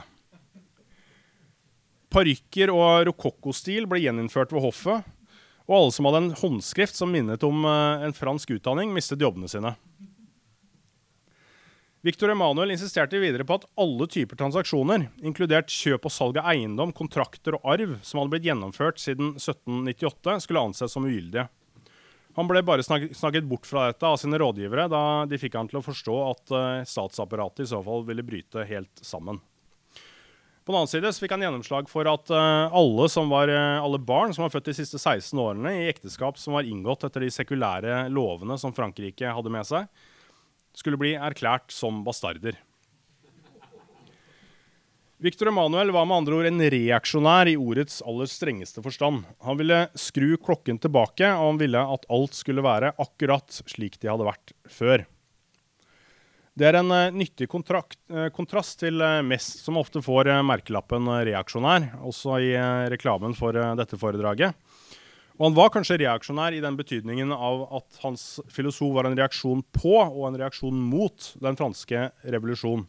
Parykker 2.14 2.70
og 2.70 3.08
rokokkostil 3.08 3.88
ble 3.90 4.04
gjeninnført 4.04 4.54
ved 4.54 4.62
hoffet, 4.62 5.13
og 5.68 5.76
alle 5.78 5.94
som 5.96 6.08
hadde 6.08 6.20
en 6.22 6.34
håndskrift 6.38 6.98
som 6.98 7.12
minnet 7.12 7.44
om 7.46 7.64
eh, 7.68 8.06
en 8.08 8.16
fransk 8.16 8.56
utdanning, 8.58 8.92
mistet 8.92 9.22
jobbene 9.24 9.48
sine. 9.50 9.74
Victor 12.04 12.28
Emanuel 12.28 12.74
insisterte 12.74 13.16
videre 13.16 13.46
på 13.48 13.56
at 13.56 13.64
alle 13.80 14.04
typer 14.12 14.36
transaksjoner, 14.36 15.06
inkludert 15.24 15.72
kjøp 15.72 16.04
og 16.04 16.12
salg 16.12 16.36
av 16.36 16.50
eiendom, 16.52 16.92
kontrakter 16.92 17.56
og 17.56 17.64
arv 17.74 17.94
som 18.04 18.20
hadde 18.20 18.34
blitt 18.34 18.48
gjennomført 18.50 19.00
siden 19.00 19.30
1798, 19.38 20.34
skulle 20.44 20.66
anses 20.68 20.92
som 20.92 21.06
ugyldige. 21.08 21.46
Han 22.36 22.50
ble 22.50 22.60
bare 22.66 22.84
snakket 22.84 23.48
bort 23.48 23.64
fra 23.64 23.86
dette 23.88 24.04
av 24.04 24.18
sine 24.20 24.36
rådgivere, 24.42 24.84
da 24.92 25.02
de 25.30 25.38
fikk 25.40 25.56
han 25.56 25.70
til 25.70 25.80
å 25.80 25.84
forstå 25.86 26.20
at 26.26 26.52
uh, 26.52 26.84
statsapparatet 26.92 27.64
i 27.64 27.70
så 27.72 27.80
fall 27.86 28.04
ville 28.04 28.26
bryte 28.26 28.66
helt 28.68 29.00
sammen. 29.00 29.38
På 30.64 30.72
den 30.72 30.80
annen 30.80 30.88
side 30.88 31.10
fikk 31.20 31.34
han 31.34 31.42
gjennomslag 31.44 31.88
for 31.92 32.08
at 32.08 32.30
uh, 32.32 32.72
alle, 32.72 33.08
var, 33.28 33.50
uh, 33.52 33.84
alle, 33.84 33.98
barn 34.00 34.32
som 34.32 34.46
var 34.46 34.52
født 34.54 34.70
de 34.70 34.76
siste 34.78 34.96
16 34.96 35.36
årene 35.36 35.74
i 35.76 35.88
ekteskap 35.90 36.40
som 36.40 36.56
var 36.56 36.64
inngått 36.64 37.04
etter 37.04 37.20
de 37.20 37.28
sekulære 37.34 38.06
lovene 38.08 38.56
som 38.60 38.72
Frankrike 38.72 39.34
hadde 39.36 39.52
med 39.52 39.68
seg, 39.68 39.90
skulle 40.72 41.00
bli 41.00 41.12
erklært 41.20 41.68
som 41.68 42.00
bastarder. 42.06 42.56
Victor 45.24 45.52
Emanuel 45.52 45.92
var 45.92 46.08
med 46.08 46.22
andre 46.22 46.40
ord 46.40 46.48
en 46.48 46.64
reaksjonær 46.72 47.48
i 47.52 47.58
ordets 47.60 48.00
aller 48.04 48.28
strengeste 48.28 48.80
forstand. 48.84 49.22
Han 49.44 49.60
ville 49.60 49.84
skru 50.00 50.34
klokken 50.40 50.80
tilbake, 50.80 51.28
og 51.28 51.52
han 51.52 51.60
ville 51.60 51.80
at 51.96 52.08
alt 52.12 52.36
skulle 52.36 52.64
være 52.64 52.96
akkurat 53.00 53.60
slik 53.68 54.00
de 54.00 54.10
hadde 54.10 54.26
vært 54.26 54.56
før. 54.68 55.04
Det 56.54 56.68
er 56.68 56.76
en 56.78 56.92
uh, 56.94 57.10
nyttig 57.10 57.48
kontrakt, 57.50 57.98
uh, 58.14 58.28
kontrast 58.34 58.78
til 58.78 59.02
uh, 59.02 59.18
Mest, 59.26 59.64
som 59.64 59.78
ofte 59.80 59.98
får 60.04 60.30
merkelappen 60.46 61.10
reaksjonær, 61.26 61.88
også 62.06 62.38
i 62.38 62.52
reklamen 62.94 63.34
for 63.34 63.58
dette 63.74 63.98
foredraget. 63.98 64.54
Og 65.34 65.48
han 65.48 65.56
var 65.56 65.72
kanskje 65.74 65.98
reaksjonær 66.04 66.54
i 66.54 66.62
den 66.62 66.76
betydningen 66.78 67.34
av 67.34 67.64
at 67.80 67.98
hans 68.04 68.38
filosof 68.54 68.92
var 68.94 69.08
en 69.08 69.18
reaksjon 69.18 69.64
på 69.74 69.96
og 69.98 70.28
en 70.28 70.38
reaksjon 70.38 70.78
mot 70.78 71.32
den 71.42 71.58
franske 71.58 72.04
revolusjonen. 72.22 72.86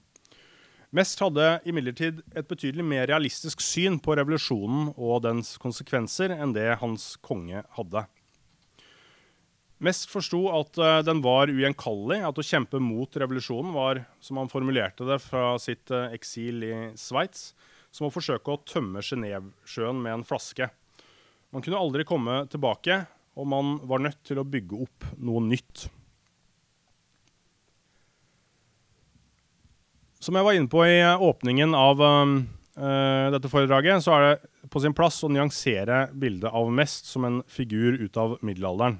Mest 0.95 1.19
hadde 1.19 1.57
imidlertid 1.67 2.21
et 2.37 2.47
betydelig 2.47 2.85
mer 2.85 3.09
realistisk 3.09 3.65
syn 3.65 3.97
på 3.99 4.13
revolusjonen 4.15 4.93
og 4.93 5.25
dens 5.25 5.55
konsekvenser 5.59 6.37
enn 6.37 6.53
det 6.55 6.69
hans 6.79 7.15
konge 7.25 7.65
hadde. 7.75 8.05
Mest 9.83 10.07
forsto 10.07 10.45
at 10.55 10.77
uh, 10.79 11.01
den 11.03 11.19
var 11.23 11.51
ugjenkallelig, 11.51 12.21
at 12.23 12.37
å 12.39 12.45
kjempe 12.45 12.79
mot 12.79 13.11
revolusjonen 13.19 13.73
var, 13.75 14.05
som 14.23 14.39
han 14.39 14.51
formulerte 14.51 15.07
det 15.07 15.19
fra 15.19 15.57
sitt 15.59 15.91
uh, 15.91 16.07
eksil 16.15 16.63
i 16.63 16.75
Sveits, 16.99 17.49
som 17.91 18.07
å 18.07 18.13
forsøke 18.13 18.53
å 18.53 18.61
tømme 18.63 19.03
Genévesjøen 19.03 19.99
med 19.99 20.19
en 20.19 20.25
flaske. 20.27 20.69
Man 21.51 21.63
kunne 21.63 21.79
aldri 21.79 22.07
komme 22.07 22.45
tilbake, 22.51 23.03
og 23.35 23.47
man 23.51 23.75
var 23.83 24.03
nødt 24.03 24.21
til 24.27 24.39
å 24.39 24.47
bygge 24.47 24.79
opp 24.87 25.07
noe 25.19 25.43
nytt. 25.43 25.89
Som 30.23 30.39
jeg 30.39 30.47
var 30.47 30.55
inne 30.57 30.71
på 30.71 30.81
i 30.87 30.97
eh, 31.03 31.21
åpningen 31.21 31.75
av 31.77 31.99
uh, 32.01 33.27
dette 33.35 33.51
foredraget, 33.51 34.01
så 34.01 34.15
er 34.15 34.23
det 34.25 34.69
på 34.71 34.81
sin 34.81 34.95
plass 34.95 35.19
å 35.23 35.29
nyansere 35.29 36.07
bildet 36.15 36.49
av 36.49 36.71
Mest 36.73 37.11
som 37.11 37.27
en 37.27 37.43
figur 37.51 37.99
ut 37.99 38.17
av 38.17 38.39
middelalderen. 38.39 38.97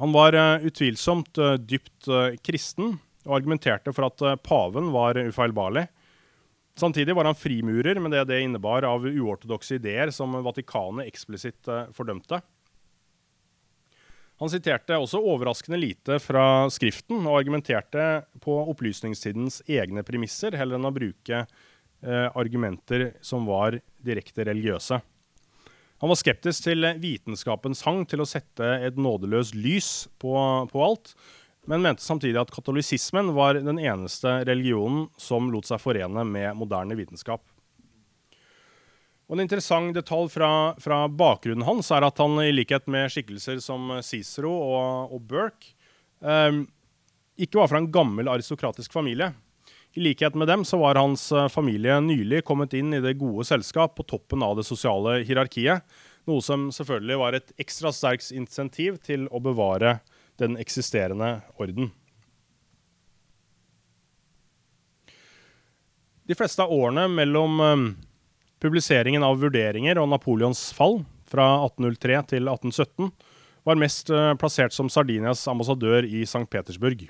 Han 0.00 0.14
var 0.16 0.36
uh, 0.36 0.66
utvilsomt 0.66 1.38
uh, 1.38 1.54
dypt 1.60 2.08
kristen 2.46 2.94
og 3.26 3.34
argumenterte 3.36 3.92
for 3.92 4.08
at 4.08 4.40
paven 4.46 4.88
var 4.94 5.18
ufeilbarlig. 5.20 5.84
Samtidig 6.80 7.12
var 7.12 7.28
han 7.28 7.36
frimurer 7.36 8.00
med 8.00 8.14
det 8.16 8.22
det 8.30 8.38
innebar 8.40 8.86
av 8.88 9.04
uortodokse 9.04 9.76
ideer 9.76 10.08
som 10.14 10.38
Vatikanet 10.40 11.10
eksplisitt 11.10 11.68
fordømte. 11.92 12.38
Han 14.40 14.48
siterte 14.48 14.96
også 14.96 15.20
overraskende 15.20 15.76
lite 15.76 16.16
fra 16.22 16.64
Skriften, 16.72 17.26
og 17.28 17.42
argumenterte 17.42 18.04
på 18.40 18.54
opplysningstidens 18.72 19.60
egne 19.68 20.00
premisser, 20.06 20.56
heller 20.56 20.78
enn 20.78 20.88
å 20.88 20.94
bruke 20.96 21.42
eh, 21.42 22.28
argumenter 22.32 23.10
som 23.20 23.44
var 23.44 23.76
direkte 24.00 24.46
religiøse. 24.48 24.96
Han 26.00 26.08
var 26.08 26.16
skeptisk 26.16 26.64
til 26.64 26.86
vitenskapens 26.96 27.84
hang 27.84 28.06
til 28.08 28.22
å 28.24 28.28
sette 28.28 28.66
et 28.86 28.96
nådeløst 28.96 29.52
lys 29.52 29.90
på, 30.20 30.32
på 30.72 30.84
alt, 30.84 31.12
men 31.68 31.84
mente 31.84 32.04
samtidig 32.04 32.40
at 32.40 32.52
katolisismen 32.54 33.34
var 33.36 33.58
den 33.60 33.78
eneste 33.78 34.38
religionen 34.48 35.10
som 35.20 35.50
lot 35.52 35.68
seg 35.68 35.82
forene 35.82 36.24
med 36.24 36.56
moderne 36.56 36.96
vitenskap. 36.96 37.44
Og 39.28 39.36
En 39.36 39.44
interessant 39.44 39.92
detalj 39.94 40.32
fra, 40.32 40.50
fra, 40.80 41.04
bakgrunnen 41.06 41.62
hans 41.68 41.92
er 41.94 42.02
at 42.02 42.18
han, 42.18 42.40
i 42.42 42.50
likhet 42.50 42.88
med 42.90 43.12
skikkelser 43.12 43.60
som 43.62 43.92
Cicero 44.02 44.50
og, 44.50 45.12
og 45.14 45.28
Burke, 45.30 45.76
eh, 46.24 46.64
ikke 47.44 47.60
var 47.60 47.70
fra 47.70 47.78
en 47.78 47.92
gammel 47.92 48.32
aristokratisk 48.32 48.96
familie. 48.96 49.30
I 49.94 50.04
likhet 50.04 50.36
med 50.38 50.48
dem 50.48 50.64
så 50.64 50.78
var 50.78 51.00
hans 51.00 51.30
eh, 51.32 51.48
familie 51.50 51.96
nylig 52.04 52.44
kommet 52.46 52.74
inn 52.78 52.94
i 52.94 53.02
det 53.02 53.16
gode 53.18 53.46
selskap 53.48 53.96
på 53.98 54.06
toppen 54.06 54.44
av 54.46 54.54
det 54.58 54.66
sosiale 54.68 55.20
hierarkiet, 55.26 55.82
noe 56.30 56.44
som 56.44 56.68
selvfølgelig 56.74 57.18
var 57.18 57.38
et 57.38 57.50
ekstra 57.58 57.90
sterkt 57.94 58.30
insentiv 58.30 59.00
til 59.02 59.26
å 59.34 59.40
bevare 59.42 59.98
den 60.38 60.54
eksisterende 60.60 61.40
orden. 61.58 61.90
De 66.30 66.36
fleste 66.38 66.62
av 66.62 66.70
årene 66.70 67.08
mellom 67.10 67.58
Publiseringen 68.60 69.24
av 69.24 69.38
vurderinger 69.40 69.96
og 70.02 70.10
Napoleons 70.12 70.66
fall 70.76 70.98
fra 71.30 71.46
1803 71.64 72.18
til 72.34 72.50
1817 72.50 73.08
var 73.64 73.80
mest 73.80 74.12
eh, 74.12 74.34
plassert 74.40 74.76
som 74.76 74.90
Sardinias 74.92 75.46
ambassadør 75.48 76.04
i 76.04 76.26
St. 76.26 76.44
Petersburg. 76.52 77.06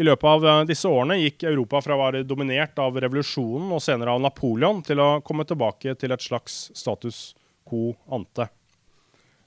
I 0.00 0.06
løpet 0.06 0.24
av 0.24 0.46
eh, 0.46 0.62
disse 0.70 0.88
årene 0.88 1.18
gikk 1.20 1.44
Europa 1.50 1.82
fra 1.84 1.96
å 1.96 2.00
være 2.00 2.24
dominert 2.24 2.78
av 2.80 2.96
revolusjonen 3.04 3.74
og 3.76 3.82
senere 3.84 4.14
av 4.14 4.22
Napoleon 4.24 4.80
til 4.86 5.02
å 5.04 5.10
komme 5.24 5.44
tilbake 5.48 5.92
til 6.00 6.14
et 6.14 6.24
slags 6.24 6.64
status 6.76 7.34
quo 7.68 7.92
ante. 8.12 8.48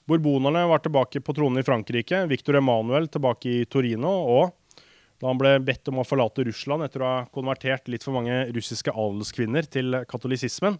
Borbonerne 0.06 0.62
var 0.70 0.84
tilbake 0.84 1.18
på 1.20 1.34
tronen 1.34 1.58
i 1.58 1.66
Frankrike, 1.66 2.22
Victor 2.30 2.60
Emanuel 2.60 3.08
tilbake 3.10 3.50
i 3.50 3.64
Torino, 3.66 4.12
og 4.36 4.84
da 5.18 5.32
han 5.32 5.40
ble 5.40 5.56
bedt 5.66 5.90
om 5.90 5.98
å 5.98 6.06
forlate 6.06 6.44
Russland 6.46 6.86
etter 6.86 7.02
å 7.02 7.10
ha 7.10 7.26
konvertert 7.34 7.90
litt 7.90 8.06
for 8.06 8.14
mange 8.14 8.44
russiske 8.54 8.94
adelskvinner 8.94 9.66
til 9.66 9.98
katolisismen, 10.06 10.78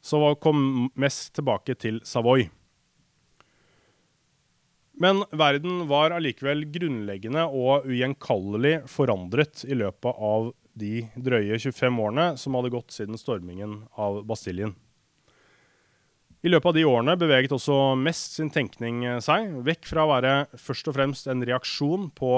så 0.00 0.32
kom 0.40 0.88
mest 0.96 1.34
tilbake 1.36 1.76
til 1.76 2.00
Savoy. 2.06 2.48
Men 5.02 5.24
verden 5.34 5.88
var 5.90 6.14
allikevel 6.14 6.62
grunnleggende 6.70 7.42
og 7.50 7.88
ugjenkallelig 7.90 8.84
forandret 8.90 9.64
i 9.66 9.74
løpet 9.74 10.20
av 10.30 10.52
de 10.78 11.02
drøye 11.18 11.58
25 11.58 11.98
årene 12.04 12.26
som 12.38 12.54
hadde 12.54 12.70
gått 12.72 12.94
siden 12.94 13.18
stormingen 13.18 13.80
av 13.98 14.20
Bastiljen. 14.28 14.76
I 16.42 16.50
løpet 16.50 16.70
av 16.70 16.76
de 16.76 16.84
årene 16.86 17.16
beveget 17.18 17.54
også 17.54 17.94
mest 17.98 18.38
sin 18.38 18.50
tenkning 18.50 19.02
seg 19.22 19.52
vekk 19.66 19.88
fra 19.90 20.06
å 20.06 20.12
være 20.12 20.34
først 20.58 20.90
og 20.90 20.96
fremst 20.96 21.28
en 21.30 21.42
reaksjon 21.46 22.08
på 22.18 22.32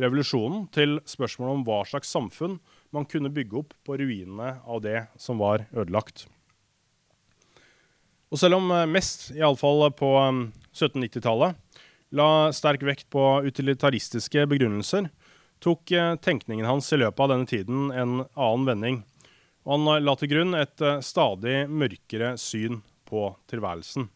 revolusjonen, 0.00 0.68
til 0.74 0.98
spørsmålet 1.08 1.58
om 1.58 1.64
hva 1.66 1.80
slags 1.88 2.10
samfunn 2.14 2.58
man 2.94 3.06
kunne 3.10 3.32
bygge 3.34 3.58
opp 3.62 3.74
på 3.86 3.98
ruinene 3.98 4.56
av 4.66 4.82
det 4.82 5.04
som 5.18 5.38
var 5.42 5.66
ødelagt. 5.74 6.26
Og 8.30 8.38
selv 8.38 8.60
om 8.60 8.70
mest, 8.90 9.32
iallfall 9.34 9.88
på 9.98 10.10
1790-tallet, 10.70 11.58
la 12.10 12.52
sterk 12.52 12.82
vekt 12.82 13.10
på 13.10 13.22
utilitaristiske 13.46 14.46
begrunnelser, 14.50 15.08
tok 15.60 15.90
eh, 15.92 16.14
tenkningen 16.16 16.66
hans 16.66 16.92
i 16.92 16.98
løpet 16.98 17.20
av 17.20 17.32
denne 17.34 17.48
tiden 17.48 17.90
en 17.92 18.22
annen 18.34 18.66
vending. 18.66 19.02
Og 19.66 19.76
han 19.76 19.90
eh, 19.94 20.02
la 20.04 20.16
til 20.18 20.32
grunn 20.32 20.56
et 20.58 20.82
eh, 20.82 21.02
stadig 21.04 21.62
mørkere 21.68 22.34
syn 22.40 22.80
på 23.08 23.28
tilværelsen. 23.50 24.08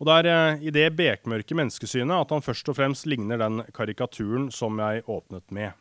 Og 0.00 0.08
det 0.08 0.16
er 0.32 0.62
i 0.64 0.72
det 0.72 0.86
bekmørke 0.96 1.52
menneskesynet 1.58 2.14
at 2.16 2.30
han 2.32 2.44
først 2.44 2.70
og 2.72 2.78
fremst 2.78 3.04
ligner 3.10 3.40
den 3.40 3.60
karikaturen 3.76 4.48
som 4.54 4.78
jeg 4.80 5.04
åpnet 5.04 5.44
med. 5.52 5.76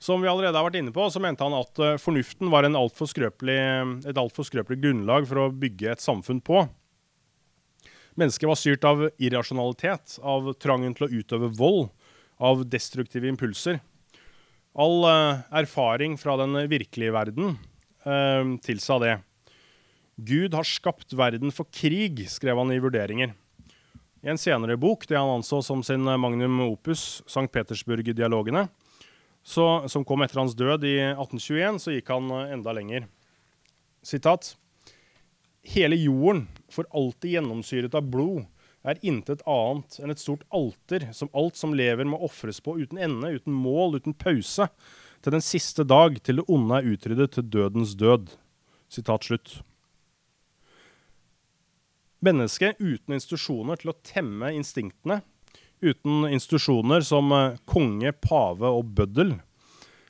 Som 0.00 0.24
vi 0.24 0.30
allerede 0.30 0.56
har 0.56 0.64
vært 0.64 0.78
inne 0.80 0.94
på, 0.96 1.04
så 1.12 1.20
mente 1.22 1.44
han 1.44 1.54
at 1.54 1.76
fornuften 2.00 2.48
var 2.50 2.64
alt 2.66 3.02
skrøpelig, 3.06 3.58
et 4.08 4.18
altfor 4.18 4.48
skrøpelig 4.48 4.80
grunnlag 4.80 5.28
for 5.28 5.44
å 5.44 5.52
bygge 5.52 5.92
et 5.92 6.02
samfunn 6.02 6.40
på. 6.42 6.64
Mennesket 8.18 8.48
var 8.48 8.58
styrt 8.60 8.84
av 8.84 9.06
irrasjonalitet, 9.16 10.18
av 10.20 10.52
trangen 10.60 10.94
til 10.96 11.06
å 11.06 11.12
utøve 11.22 11.50
vold, 11.56 11.88
av 12.42 12.64
destruktive 12.68 13.30
impulser. 13.30 13.78
All 14.72 15.04
uh, 15.04 15.42
erfaring 15.54 16.16
fra 16.20 16.34
den 16.40 16.56
virkelige 16.68 17.14
verden 17.14 17.54
uh, 18.04 18.56
tilsa 18.64 18.98
det. 19.02 19.14
Gud 20.16 20.54
har 20.54 20.68
skapt 20.68 21.14
verden 21.16 21.52
for 21.54 21.68
krig, 21.72 22.24
skrev 22.28 22.60
han 22.60 22.72
i 22.74 22.80
vurderinger. 22.82 23.32
I 24.22 24.30
en 24.30 24.38
senere 24.38 24.76
bok, 24.78 25.08
det 25.10 25.18
han 25.18 25.40
anså 25.40 25.58
som 25.66 25.80
sin 25.82 26.04
magnum 26.04 26.60
opus, 26.68 27.22
St. 27.26 27.48
Petersburg-dialogene, 27.50 28.68
som 29.42 30.04
kom 30.06 30.22
etter 30.22 30.38
hans 30.38 30.54
død 30.54 30.84
i 30.86 30.94
1821, 31.10 31.80
så 31.82 31.94
gikk 31.96 32.12
han 32.14 32.30
eh, 32.30 32.52
enda 32.54 32.74
lenger. 32.76 33.08
Sitat. 34.06 34.52
Hele 35.62 35.96
jorden, 35.96 36.48
for 36.70 36.88
alltid 36.90 37.36
gjennomsyret 37.36 37.94
av 37.94 38.08
blod, 38.10 38.46
er 38.82 38.98
intet 39.06 39.44
annet 39.46 40.00
enn 40.02 40.10
et 40.10 40.18
stort 40.18 40.42
alter 40.50 41.06
som 41.14 41.30
alt 41.38 41.58
som 41.58 41.74
lever 41.78 42.08
må 42.08 42.18
ofres 42.26 42.58
på 42.58 42.74
uten 42.80 42.98
ende, 42.98 43.30
uten 43.38 43.54
mål, 43.54 44.00
uten 44.02 44.16
pause, 44.18 44.66
til 45.22 45.36
den 45.36 45.44
siste 45.44 45.86
dag, 45.86 46.18
til 46.18 46.40
det 46.40 46.48
onde 46.50 46.80
er 46.80 46.88
utryddet 46.94 47.36
til 47.36 47.46
dødens 47.46 47.94
død. 47.94 48.32
Sitat 48.90 49.28
slutt. 49.28 49.60
Mennesket 52.22 52.78
uten 52.82 53.14
institusjoner 53.14 53.78
til 53.78 53.92
å 53.92 53.98
temme 54.06 54.50
instinktene, 54.54 55.20
uten 55.82 56.26
institusjoner 56.28 57.06
som 57.06 57.30
eh, 57.34 57.56
konge, 57.66 58.12
pave 58.22 58.70
og 58.70 58.92
bøddel, 58.98 59.36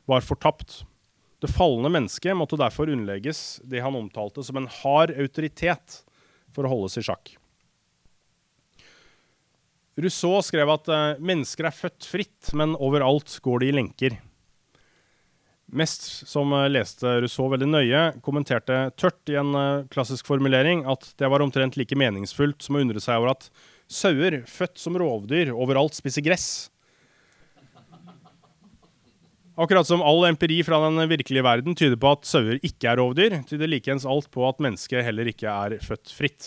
var 0.09 0.25
fortapt. 0.25 0.83
Det 1.43 1.51
falne 1.51 1.91
mennesket 1.91 2.37
måtte 2.39 2.59
derfor 2.61 2.91
underlegges 2.93 3.61
det 3.67 3.83
han 3.83 3.97
omtalte 3.99 4.45
som 4.47 4.61
en 4.61 4.69
hard 4.71 5.11
autoritet 5.19 6.03
for 6.55 6.63
å 6.63 6.71
holdes 6.71 7.01
i 7.01 7.03
sjakk. 7.03 7.33
Rousseau 9.99 10.39
skrev 10.47 10.71
at 10.73 10.89
uh, 10.89 11.21
mennesker 11.21 11.67
er 11.69 11.75
født 11.75 12.07
fritt, 12.09 12.53
men 12.57 12.77
overalt 12.79 13.35
går 13.45 13.61
de 13.61 13.69
i 13.69 13.75
lenker. 13.75 14.17
Mest 15.73 16.07
som 16.31 16.55
uh, 16.55 16.69
leste 16.71 17.19
Rousseau 17.25 17.51
veldig 17.53 17.69
nøye, 17.69 18.05
kommenterte 18.25 18.87
tørt 18.97 19.33
i 19.33 19.37
en 19.41 19.53
uh, 19.57 19.85
klassisk 19.93 20.31
formulering 20.31 20.87
at 20.89 21.11
det 21.21 21.29
var 21.33 21.45
omtrent 21.45 21.77
like 21.81 21.99
meningsfullt 21.99 22.65
som 22.65 22.79
å 22.79 22.85
undre 22.87 23.03
seg 23.03 23.21
over 23.21 23.35
at 23.35 23.51
sauer 23.93 24.41
født 24.49 24.81
som 24.81 24.97
rovdyr 25.01 25.53
overalt 25.53 25.99
spiser 25.99 26.25
gress. 26.25 26.72
Akkurat 29.53 29.85
som 29.85 30.01
all 30.01 30.25
empiri 30.25 30.63
fra 30.65 30.79
den 30.87 30.97
virkelige 31.11 31.45
verden 31.45 31.75
tyder 31.77 31.99
på 32.01 32.15
at 32.15 32.25
sauer 32.25 32.57
ikke 32.65 32.89
er 32.89 32.97
rovdyr, 32.97 33.35
tyder 33.45 33.69
likeens 33.69 34.07
alt 34.09 34.31
på 34.33 34.47
at 34.49 34.63
mennesket 34.65 35.05
heller 35.05 35.29
ikke 35.29 35.51
er 35.51 35.77
født 35.85 36.13
fritt. 36.17 36.47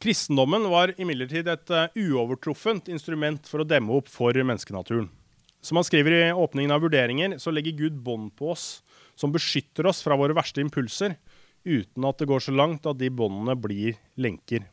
Kristendommen 0.00 0.66
var 0.72 0.92
imidlertid 1.00 1.48
et 1.48 1.72
uh, 1.72 1.88
uovertruffent 1.96 2.88
instrument 2.92 3.48
for 3.48 3.62
å 3.62 3.68
demme 3.68 3.96
opp 3.96 4.08
for 4.12 4.36
menneskenaturen. 4.36 5.08
Som 5.64 5.80
han 5.80 5.88
skriver 5.88 6.16
i 6.16 6.20
åpningen 6.32 6.72
av 6.72 6.84
vurderinger, 6.84 7.36
så 7.40 7.52
legger 7.52 7.76
Gud 7.80 7.98
bånd 8.04 8.34
på 8.36 8.52
oss 8.52 8.68
som 9.16 9.32
beskytter 9.32 9.88
oss 9.88 10.00
fra 10.04 10.16
våre 10.16 10.36
verste 10.36 10.60
impulser, 10.64 11.16
uten 11.64 12.06
at 12.08 12.20
det 12.20 12.28
går 12.28 12.44
så 12.44 12.54
langt 12.56 12.88
at 12.88 13.00
de 13.00 13.12
båndene 13.12 13.56
blir 13.60 13.96
lenker. 14.20 14.64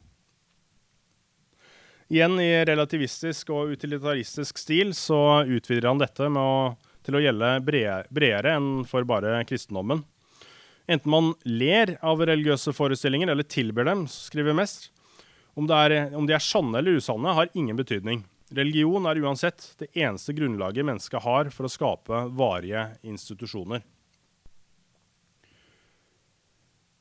Igjen 2.08 2.40
i 2.40 2.52
relativistisk 2.64 3.50
og 3.52 3.74
utilitaristisk 3.76 4.60
stil 4.62 4.94
så 4.96 5.44
utvider 5.44 5.90
han 5.90 6.00
dette 6.00 6.30
å, 6.40 6.52
til 7.04 7.18
å 7.18 7.24
gjelde 7.24 7.50
bredere 7.68 8.54
enn 8.56 8.86
for 8.88 9.04
bare 9.08 9.42
kristendommen. 9.50 10.06
Enten 10.88 11.12
man 11.12 11.34
ler 11.44 11.98
av 12.00 12.24
religiøse 12.24 12.72
forestillinger 12.72 13.34
eller 13.34 13.44
tilber 13.44 13.90
dem, 13.90 14.06
skriver 14.08 14.56
Mest. 14.56 14.88
Om, 15.58 15.68
er, 15.74 15.98
om 16.16 16.30
de 16.30 16.36
er 16.38 16.44
sanne 16.44 16.80
eller 16.80 17.02
usanne, 17.02 17.34
har 17.36 17.52
ingen 17.58 17.76
betydning. 17.76 18.24
Religion 18.56 19.04
er 19.10 19.20
uansett 19.20 19.74
det 19.82 19.90
eneste 19.98 20.32
grunnlaget 20.38 20.88
mennesket 20.88 21.26
har 21.26 21.50
for 21.52 21.68
å 21.68 21.72
skape 21.72 22.22
varige 22.40 22.86
institusjoner. 23.04 23.84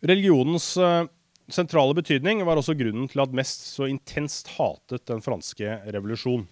Religionens 0.06 0.72
eh, 0.82 1.06
sentrale 1.52 1.94
betydning 1.94 2.42
var 2.46 2.58
også 2.58 2.74
grunnen 2.78 3.08
til 3.10 3.22
at 3.22 3.34
Mest 3.36 3.68
så 3.70 3.88
intenst 3.90 4.50
hatet 4.56 5.06
den 5.06 5.22
franske 5.24 5.78
revolusjon. 5.94 6.46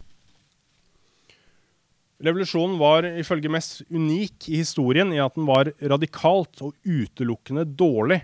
Revolusjonen 2.25 2.77
var 2.79 3.07
ifølge 3.19 3.51
Mest 3.51 3.83
unik 3.91 4.49
i 4.49 4.61
historien 4.63 5.11
i 5.13 5.21
at 5.23 5.35
den 5.35 5.49
var 5.49 5.73
radikalt 5.83 6.63
og 6.63 6.77
utelukkende 6.87 7.67
dårlig. 7.67 8.21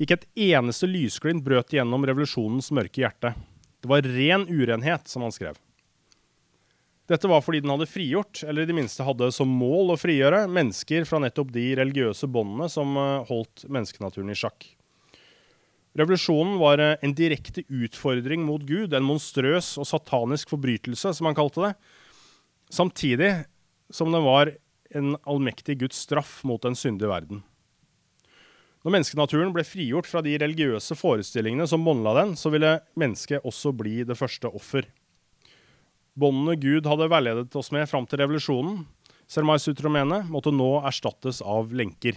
Ikke 0.00 0.20
et 0.20 0.28
eneste 0.52 0.88
lysglimt 0.88 1.44
brøt 1.44 1.72
igjennom 1.74 2.04
revolusjonens 2.08 2.70
mørke 2.76 3.02
hjerte. 3.02 3.34
Det 3.80 3.88
var 3.88 4.04
ren 4.04 4.46
urenhet, 4.48 5.08
som 5.08 5.24
han 5.24 5.32
skrev. 5.32 5.56
Dette 7.10 7.26
var 7.26 7.42
fordi 7.42 7.62
den 7.64 7.72
hadde 7.72 7.88
frigjort, 7.90 8.44
eller 8.46 8.62
i 8.62 8.68
det 8.68 8.76
minste 8.76 9.02
hadde 9.02 9.32
som 9.34 9.50
mål 9.50 9.96
å 9.96 9.98
frigjøre, 9.98 10.44
mennesker 10.52 11.08
fra 11.08 11.18
nettopp 11.24 11.50
de 11.56 11.64
religiøse 11.80 12.28
båndene 12.30 12.68
som 12.70 12.94
eh, 13.00 13.24
holdt 13.26 13.64
menneskenaturen 13.66 14.30
i 14.30 14.38
sjakk. 14.38 14.68
Revolusjonen 15.98 16.58
var 16.60 16.78
eh, 16.78 16.96
en 17.02 17.14
direkte 17.16 17.64
utfordring 17.66 18.44
mot 18.46 18.62
Gud, 18.62 18.94
en 18.94 19.06
monstrøs 19.06 19.74
og 19.80 19.88
satanisk 19.90 20.52
forbrytelse, 20.54 21.14
som 21.16 21.26
han 21.26 21.38
kalte 21.38 21.64
det, 21.64 21.72
samtidig 22.70 23.32
som 23.90 24.12
den 24.14 24.22
var 24.26 24.52
en 24.94 25.16
allmektig 25.26 25.80
Guds 25.82 25.98
straff 26.06 26.40
mot 26.46 26.64
en 26.66 26.78
syndig 26.78 27.10
verden. 27.10 27.42
Når 28.80 28.94
menneskenaturen 28.94 29.50
ble 29.52 29.64
frigjort 29.66 30.08
fra 30.08 30.22
de 30.24 30.38
religiøse 30.40 30.96
forestillingene 30.96 31.66
som 31.68 31.82
båndla 31.84 32.14
den, 32.16 32.32
så 32.38 32.52
ville 32.54 32.78
mennesket 32.98 33.44
også 33.44 33.74
bli 33.76 34.00
det 34.08 34.16
første 34.16 34.48
offer. 34.48 34.86
Båndene 36.16 36.56
Gud 36.60 36.88
hadde 36.88 37.10
veiledet 37.12 37.58
oss 37.58 37.70
med 37.74 37.90
fram 37.90 38.08
til 38.08 38.22
revolusjonen, 38.22 38.86
Sermais 39.30 39.68
Utromene, 39.70 40.24
måtte 40.26 40.50
nå 40.50 40.80
erstattes 40.88 41.38
av 41.46 41.70
lenker. 41.76 42.16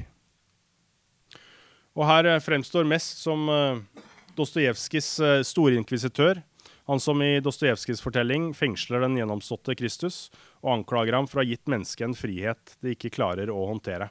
Og 1.93 2.07
her 2.09 2.29
eh, 2.29 2.41
fremstår 2.41 2.87
mest 2.89 3.21
som 3.21 3.45
uh, 3.49 3.77
Dostojevskijs 4.37 5.11
uh, 5.21 5.35
storinkvisitør. 5.45 6.41
Han 6.89 6.99
som 6.99 7.21
i 7.23 7.37
Dostojevskijs 7.43 8.01
fortelling 8.03 8.49
fengsler 8.57 9.05
den 9.05 9.15
gjennomståtte 9.19 9.75
Kristus 9.79 10.27
og 10.63 10.73
anklager 10.79 11.15
ham 11.15 11.29
for 11.29 11.39
å 11.39 11.43
ha 11.45 11.47
gitt 11.47 11.69
mennesket 11.71 12.09
en 12.09 12.17
frihet 12.17 12.75
det 12.83 12.97
ikke 12.97 13.13
klarer 13.19 13.51
å 13.53 13.61
håndtere. 13.69 14.09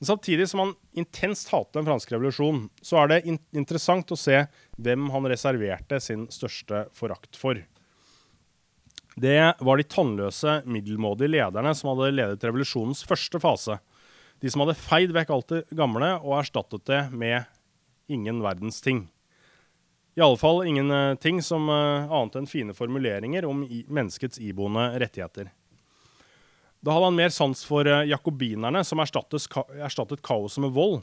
Men 0.00 0.08
samtidig 0.08 0.48
som 0.48 0.62
han 0.64 0.72
intenst 0.96 1.52
hater 1.52 1.76
den 1.76 1.86
franske 1.86 2.14
revolusjonen, 2.14 2.70
så 2.82 3.02
er 3.02 3.12
det 3.12 3.18
in 3.28 3.36
interessant 3.52 4.10
å 4.10 4.18
se 4.18 4.46
hvem 4.80 5.10
han 5.12 5.28
reserverte 5.28 6.00
sin 6.00 6.24
største 6.32 6.86
forakt 6.96 7.36
for. 7.36 7.60
Det 9.20 9.38
var 9.60 9.76
de 9.76 9.84
tannløse, 9.84 10.62
middelmådige 10.64 11.34
lederne 11.34 11.74
som 11.76 11.92
hadde 11.92 12.14
ledet 12.14 12.46
revolusjonens 12.48 13.04
første 13.04 13.42
fase. 13.44 13.76
De 14.40 14.50
som 14.50 14.64
hadde 14.64 14.78
feid 14.80 15.12
vekk 15.12 15.32
alt 15.34 15.52
det 15.52 15.64
gamle 15.76 16.14
og 16.20 16.38
erstattet 16.40 16.86
det 16.88 17.00
med 17.12 17.44
ingen 18.10 18.40
verdens 18.42 18.80
ting. 18.80 19.04
I 20.16 20.22
alle 20.24 20.40
fall 20.40 20.64
ingenting 20.66 21.38
eh, 21.38 21.44
som 21.44 21.68
uh, 21.70 22.10
annet 22.10 22.40
enn 22.40 22.48
fine 22.50 22.74
formuleringer 22.74 23.46
om 23.46 23.62
menneskets 23.68 24.40
iboende 24.42 24.88
rettigheter. 25.00 25.52
Da 26.80 26.96
hadde 26.96 27.10
han 27.10 27.18
mer 27.20 27.32
sans 27.34 27.62
for 27.68 27.86
uh, 27.86 28.02
jakobinerne, 28.08 28.82
som 28.84 29.00
erstattet 29.00 30.24
kaoset 30.26 30.64
med 30.64 30.74
vold. 30.74 31.02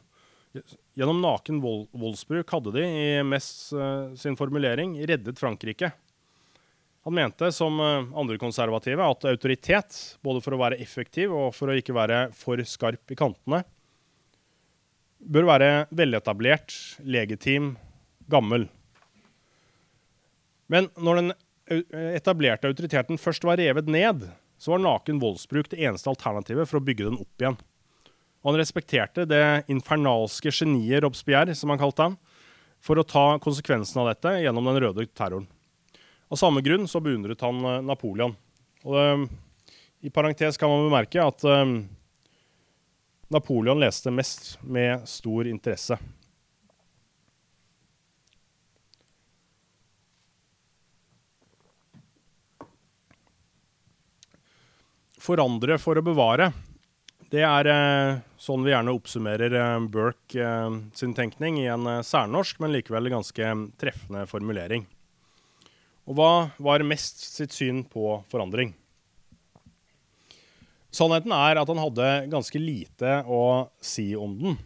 Gjennom 0.97 1.21
naken 1.21 1.61
vold 1.61 1.87
voldsbruk 1.93 2.51
hadde 2.51 2.73
de, 2.79 2.83
i 2.83 3.07
Mess 3.23 3.69
sin 4.17 4.37
formulering, 4.39 4.95
reddet 5.05 5.37
Frankrike. 5.39 5.91
Han 7.07 7.15
mente, 7.15 7.47
som 7.55 7.79
andre 7.79 8.35
konservative, 8.35 8.99
at 8.99 9.25
autoritet, 9.29 9.95
både 10.19 10.41
for 10.43 10.51
å 10.51 10.59
være 10.59 10.75
effektiv 10.83 11.31
og 11.31 11.53
for 11.55 11.71
å 11.71 11.77
ikke 11.79 11.95
være 11.95 12.17
for 12.35 12.59
skarp 12.67 13.13
i 13.13 13.15
kantene, 13.15 13.61
bør 15.23 15.47
være 15.47 15.69
veletablert, 15.95 16.75
legitim, 17.07 17.77
gammel. 18.27 18.67
Men 20.67 20.91
når 20.99 21.21
den 21.21 21.33
etablerte 22.11 22.67
autoriteten 22.67 23.23
først 23.23 23.47
var 23.47 23.63
revet 23.63 23.87
ned, 23.87 24.27
så 24.59 24.75
var 24.75 24.83
naken 24.83 25.23
voldsbruk 25.23 25.71
det 25.71 25.79
eneste 25.87 26.11
alternativet 26.11 26.67
for 26.67 26.81
å 26.81 26.85
bygge 26.91 27.07
den 27.07 27.21
opp 27.23 27.39
igjen. 27.39 27.55
Og 28.43 28.51
han 28.51 28.59
respekterte 28.59 29.23
det 29.31 29.45
infernalske 29.71 30.51
geniet 30.51 31.07
Robespierre, 31.07 31.55
som 31.55 31.71
han 31.71 31.79
kalte 31.79 32.11
han, 32.11 32.19
for 32.83 32.99
å 32.99 33.07
ta 33.07 33.29
konsekvensen 33.39 34.03
av 34.03 34.11
dette 34.11 34.41
gjennom 34.43 34.67
den 34.67 34.83
røde 34.89 35.07
terroren. 35.15 35.47
Av 36.27 36.35
samme 36.35 36.61
grunn 36.61 36.87
så 36.87 36.99
beundret 36.99 37.41
han 37.41 37.63
eh, 37.65 37.81
Napoleon. 37.87 38.35
Og 38.83 38.99
eh, 38.99 39.25
I 40.07 40.11
parentes 40.13 40.59
kan 40.59 40.71
man 40.71 40.89
bemerke 40.89 41.23
at 41.23 41.43
um, 41.47 41.79
Napoleon 43.33 43.79
leste 43.79 44.11
mest 44.11 44.57
med 44.61 45.07
stor 45.07 45.47
interesse. 45.47 45.97
Forandre 55.27 55.75
for 55.81 55.99
å 55.99 56.05
bevare. 56.05 56.51
Det 57.27 57.41
er 57.43 57.67
eh, 57.67 58.19
sånn 58.39 58.63
vi 58.63 58.71
gjerne 58.71 58.93
oppsummerer 58.95 59.55
eh, 59.59 59.87
Burke 59.91 60.43
eh, 60.43 60.77
sin 60.95 61.15
tenkning 61.17 61.59
i 61.59 61.67
en 61.71 61.87
eh, 61.97 62.03
særnorsk, 62.05 62.61
men 62.63 62.71
likevel 62.75 63.11
ganske 63.11 63.55
treffende 63.79 64.23
formulering. 64.31 64.87
Og 66.07 66.15
hva 66.15 66.31
var 66.63 66.85
mest 66.87 67.19
sitt 67.35 67.55
syn 67.55 67.83
på 67.87 68.21
forandring? 68.31 68.71
Sannheten 70.93 71.33
er 71.35 71.59
at 71.59 71.67
han 71.69 71.81
hadde 71.83 72.11
ganske 72.31 72.61
lite 72.61 73.19
å 73.27 73.41
si 73.83 74.09
om 74.15 74.37
den. 74.39 74.57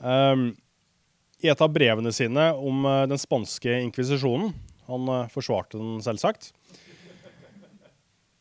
Um, 0.00 0.48
I 1.44 1.52
et 1.52 1.62
av 1.62 1.70
brevene 1.74 2.10
sine 2.16 2.50
om 2.56 2.86
uh, 2.86 3.04
den 3.10 3.18
spanske 3.18 3.72
inkvisisjonen 3.82 4.52
Han 4.86 5.08
uh, 5.10 5.24
forsvarte 5.32 5.74
den, 5.74 5.96
selvsagt 6.06 6.52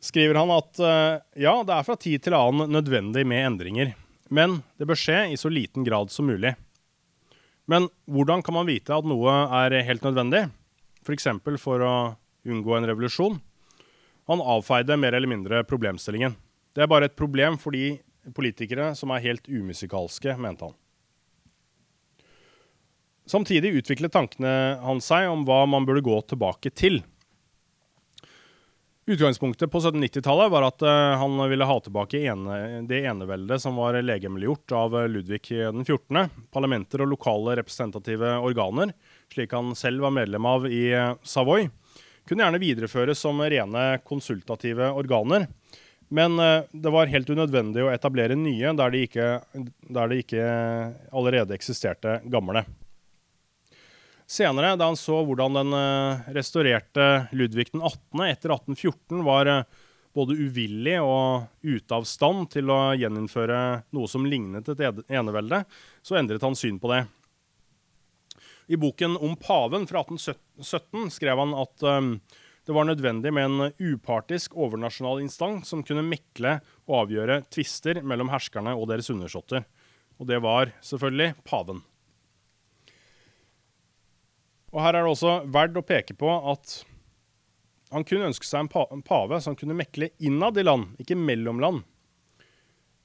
skriver 0.07 0.39
han 0.39 0.51
at 0.53 0.79
uh, 0.79 1.19
ja, 1.39 1.55
det 1.65 1.75
er 1.75 1.87
fra 1.87 1.97
tid 1.99 2.23
til 2.23 2.37
annen 2.37 2.71
nødvendig 2.71 3.25
med 3.27 3.45
endringer, 3.45 3.93
men 4.29 4.61
det 4.79 4.87
bør 4.89 4.99
skje 4.99 5.23
i 5.33 5.39
så 5.39 5.51
liten 5.51 5.85
grad 5.87 6.11
som 6.13 6.29
mulig. 6.29 6.53
Men 7.67 7.89
hvordan 8.07 8.43
kan 8.45 8.55
man 8.55 8.69
vite 8.69 8.95
at 8.95 9.07
noe 9.07 9.33
er 9.63 9.81
helt 9.87 10.05
nødvendig, 10.05 10.45
f.eks. 11.07 11.29
For, 11.43 11.59
for 11.61 11.85
å 11.85 11.93
unngå 12.47 12.75
en 12.77 12.89
revolusjon? 12.89 13.39
Han 14.27 14.43
avfeide 14.43 14.97
mer 14.99 15.15
eller 15.15 15.31
mindre 15.31 15.63
problemstillingen. 15.67 16.35
Det 16.75 16.83
er 16.83 16.91
bare 16.91 17.07
et 17.07 17.15
problem 17.17 17.55
for 17.61 17.73
de 17.73 17.95
politikere 18.35 18.91
som 18.99 19.13
er 19.15 19.23
helt 19.23 19.47
umusikalske, 19.47 20.35
mente 20.37 20.67
han. 20.67 20.75
Samtidig 23.27 23.73
utviklet 23.81 24.13
tankene 24.13 24.51
hans 24.83 25.07
seg 25.09 25.27
om 25.31 25.43
hva 25.47 25.63
man 25.67 25.87
burde 25.87 26.03
gå 26.05 26.19
tilbake 26.31 26.71
til. 26.75 27.01
Utgangspunktet 29.09 29.71
på 29.71 29.79
1790-tallet 29.79 30.51
var 30.51 30.65
at 30.67 30.81
uh, 30.83 30.89
han 30.89 31.49
ville 31.49 31.65
ha 31.65 31.77
tilbake 31.79 32.19
ene, 32.27 32.55
det 32.89 33.05
eneveldet 33.07 33.61
som 33.63 33.77
var 33.79 33.95
legemliggjort 34.03 34.73
av 34.75 34.97
Ludvig 35.07 35.45
den 35.47 35.85
14., 35.85 36.33
parlamenter 36.51 37.05
og 37.05 37.13
lokale 37.13 37.53
representative 37.55 38.33
organer, 38.43 38.91
slik 39.31 39.55
han 39.55 39.71
selv 39.79 40.03
var 40.03 40.11
medlem 40.11 40.47
av 40.51 40.67
i 40.67 40.89
uh, 40.91 41.13
Savoy, 41.23 41.69
kunne 42.27 42.43
gjerne 42.43 42.59
videreføres 42.59 43.23
som 43.23 43.39
rene 43.39 43.85
konsultative 44.03 44.89
organer. 44.91 45.47
Men 46.11 46.35
det 46.71 46.91
var 46.91 47.09
helt 47.11 47.29
unødvendig 47.31 47.81
å 47.83 47.89
etablere 47.91 48.35
nye 48.39 48.71
der 48.79 48.91
det 48.91 49.01
ikke, 49.09 49.25
der 49.91 50.11
det 50.11 50.19
ikke 50.23 50.43
allerede 51.11 51.55
eksisterte 51.55 52.21
gamle. 52.31 52.63
Senere, 54.27 54.75
da 54.75 54.89
han 54.89 54.97
så 54.99 55.21
hvordan 55.23 55.55
den 55.55 55.73
eh, 55.73 56.31
restaurerte 56.35 57.27
Ludvig 57.31 57.69
den 57.71 57.81
18. 57.81 58.25
etter 58.27 58.51
1814 58.51 59.21
var 59.23 59.47
eh, 59.47 59.61
både 60.17 60.35
uvillig 60.35 60.97
og 60.99 61.47
ute 61.63 61.95
av 61.95 62.07
stand 62.09 62.49
til 62.51 62.73
å 62.73 62.79
gjeninnføre 62.99 63.61
noe 63.95 64.09
som 64.11 64.25
lignet 64.27 64.67
et 64.73 64.83
enevelde, 65.07 65.61
så 66.03 66.19
endret 66.19 66.43
han 66.43 66.57
syn 66.59 66.81
på 66.81 66.91
det. 66.91 67.05
I 68.67 68.75
boken 68.81 69.15
om 69.23 69.37
paven 69.39 69.87
fra 69.87 70.03
1817 70.03 71.13
skrev 71.15 71.39
han 71.39 71.53
at 71.55 71.85
um, 71.87 72.15
det 72.67 72.75
var 72.75 72.89
nødvendig 72.89 73.31
med 73.31 73.45
en 73.45 73.69
upartisk 73.79 74.57
overnasjonal 74.59 75.21
instans 75.23 75.69
som 75.71 75.85
kunne 75.87 76.03
mekle 76.03 76.57
og 76.89 77.05
avgjøre 77.05 77.45
tvister 77.53 78.01
mellom 78.03 78.33
herskerne 78.33 78.73
og 78.75 78.89
deres 78.91 79.07
undersåtter. 79.13 79.63
Og 80.19 80.27
det 80.27 80.41
var 80.43 80.73
selvfølgelig 80.83 81.37
paven. 81.47 81.79
Og 84.75 84.83
her 84.83 84.97
er 84.97 85.05
det 85.05 85.13
også 85.13 85.33
verdt 85.53 85.79
å 85.79 85.85
peke 85.85 86.15
på 86.17 86.31
at 86.51 86.81
han 87.93 88.03
kunne 88.07 88.27
ønske 88.27 88.47
seg 88.47 88.65
en, 88.65 89.03
pave 89.05 89.39
som 89.43 89.55
kunne 89.55 89.77
mekle 89.77 90.09
innad 90.19 90.59
i 90.59 90.65
land, 90.65 90.97
ikke 90.99 91.15
mellom 91.15 91.61
land. 91.63 91.85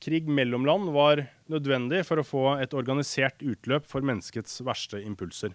Krig 0.03 0.27
mellom 0.27 0.67
land 0.67 0.91
var 0.91 1.29
nødvendig 1.53 2.03
for 2.09 2.19
å 2.19 2.27
få 2.27 2.47
et 2.59 2.75
organisert 2.75 3.45
utløp 3.47 3.87
for 3.87 4.03
menneskets 4.03 4.59
verste 4.67 4.99
impulser. 5.07 5.55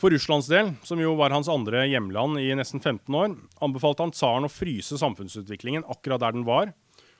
For 0.00 0.12
Russlands 0.12 0.48
del, 0.48 0.74
som 0.84 1.00
jo 1.00 1.14
var 1.16 1.32
hans 1.32 1.48
andre 1.52 1.86
hjemland 1.88 2.40
i 2.40 2.52
nesten 2.56 2.80
15 2.80 3.16
år, 3.16 3.34
anbefalte 3.64 4.04
han 4.04 4.12
tsaren 4.16 4.48
å 4.48 4.52
fryse 4.52 4.96
samfunnsutviklingen 5.00 5.84
akkurat 5.92 6.20
der 6.22 6.36
den 6.36 6.46
var, 6.48 6.72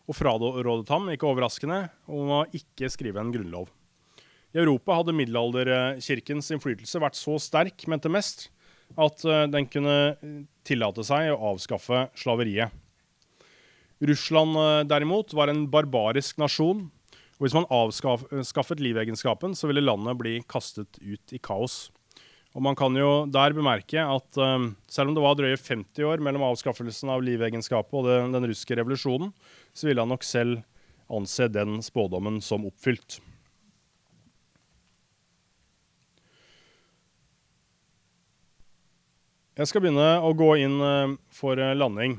og 0.08 0.16
frarådet 0.16 0.88
ham, 0.92 1.08
ikke 1.12 1.28
overraskende, 1.28 1.82
om 2.08 2.32
å 2.40 2.46
ikke 2.56 2.88
skrive 2.92 3.20
en 3.20 3.32
grunnlov. 3.32 3.68
I 4.50 4.58
Europa 4.58 4.96
hadde 4.98 5.14
middelalderkirkens 5.14 6.50
innflytelse 6.50 7.00
vært 7.02 7.18
så 7.18 7.36
sterk, 7.38 7.84
mente 7.90 8.10
mest, 8.10 8.48
at 8.98 9.22
eh, 9.22 9.46
den 9.50 9.68
kunne 9.70 9.96
eh, 10.10 10.40
tillate 10.66 11.04
seg 11.06 11.30
å 11.30 11.52
avskaffe 11.52 12.08
slaveriet. 12.18 12.74
Russland 14.02 14.58
eh, 14.58 14.80
derimot 14.90 15.36
var 15.38 15.52
en 15.52 15.68
barbarisk 15.70 16.40
nasjon, 16.42 16.88
og 17.38 17.46
hvis 17.46 17.54
man 17.56 17.68
avskaffet 17.72 18.82
livegenskapen, 18.82 19.54
så 19.56 19.70
ville 19.70 19.84
landet 19.84 20.18
bli 20.18 20.34
kastet 20.50 20.98
ut 20.98 21.32
i 21.32 21.38
kaos. 21.40 21.86
Og 22.50 22.66
man 22.66 22.74
kan 22.76 22.92
jo 22.98 23.30
der 23.30 23.54
bemerke 23.54 24.02
at 24.02 24.34
selv 24.90 25.08
om 25.08 25.14
det 25.14 25.22
var 25.22 25.36
drøye 25.38 25.56
50 25.56 26.02
år 26.04 26.20
mellom 26.26 26.42
avskaffelsen 26.48 27.12
av 27.14 27.22
livegenskapet 27.24 27.94
og 27.94 28.08
det, 28.08 28.18
den 28.34 28.48
russiske 28.50 28.76
revolusjonen, 28.76 29.30
så 29.72 29.86
ville 29.86 30.02
han 30.02 30.10
nok 30.10 30.26
selv 30.26 30.58
anse 31.08 31.46
den 31.54 31.78
spådommen 31.86 32.42
som 32.44 32.66
oppfylt. 32.68 33.20
Jeg 39.60 39.68
skal 39.68 39.82
begynne 39.84 40.22
å 40.24 40.30
gå 40.32 40.54
inn 40.56 40.78
eh, 40.80 41.10
for 41.36 41.60
eh, 41.60 41.74
landing. 41.76 42.14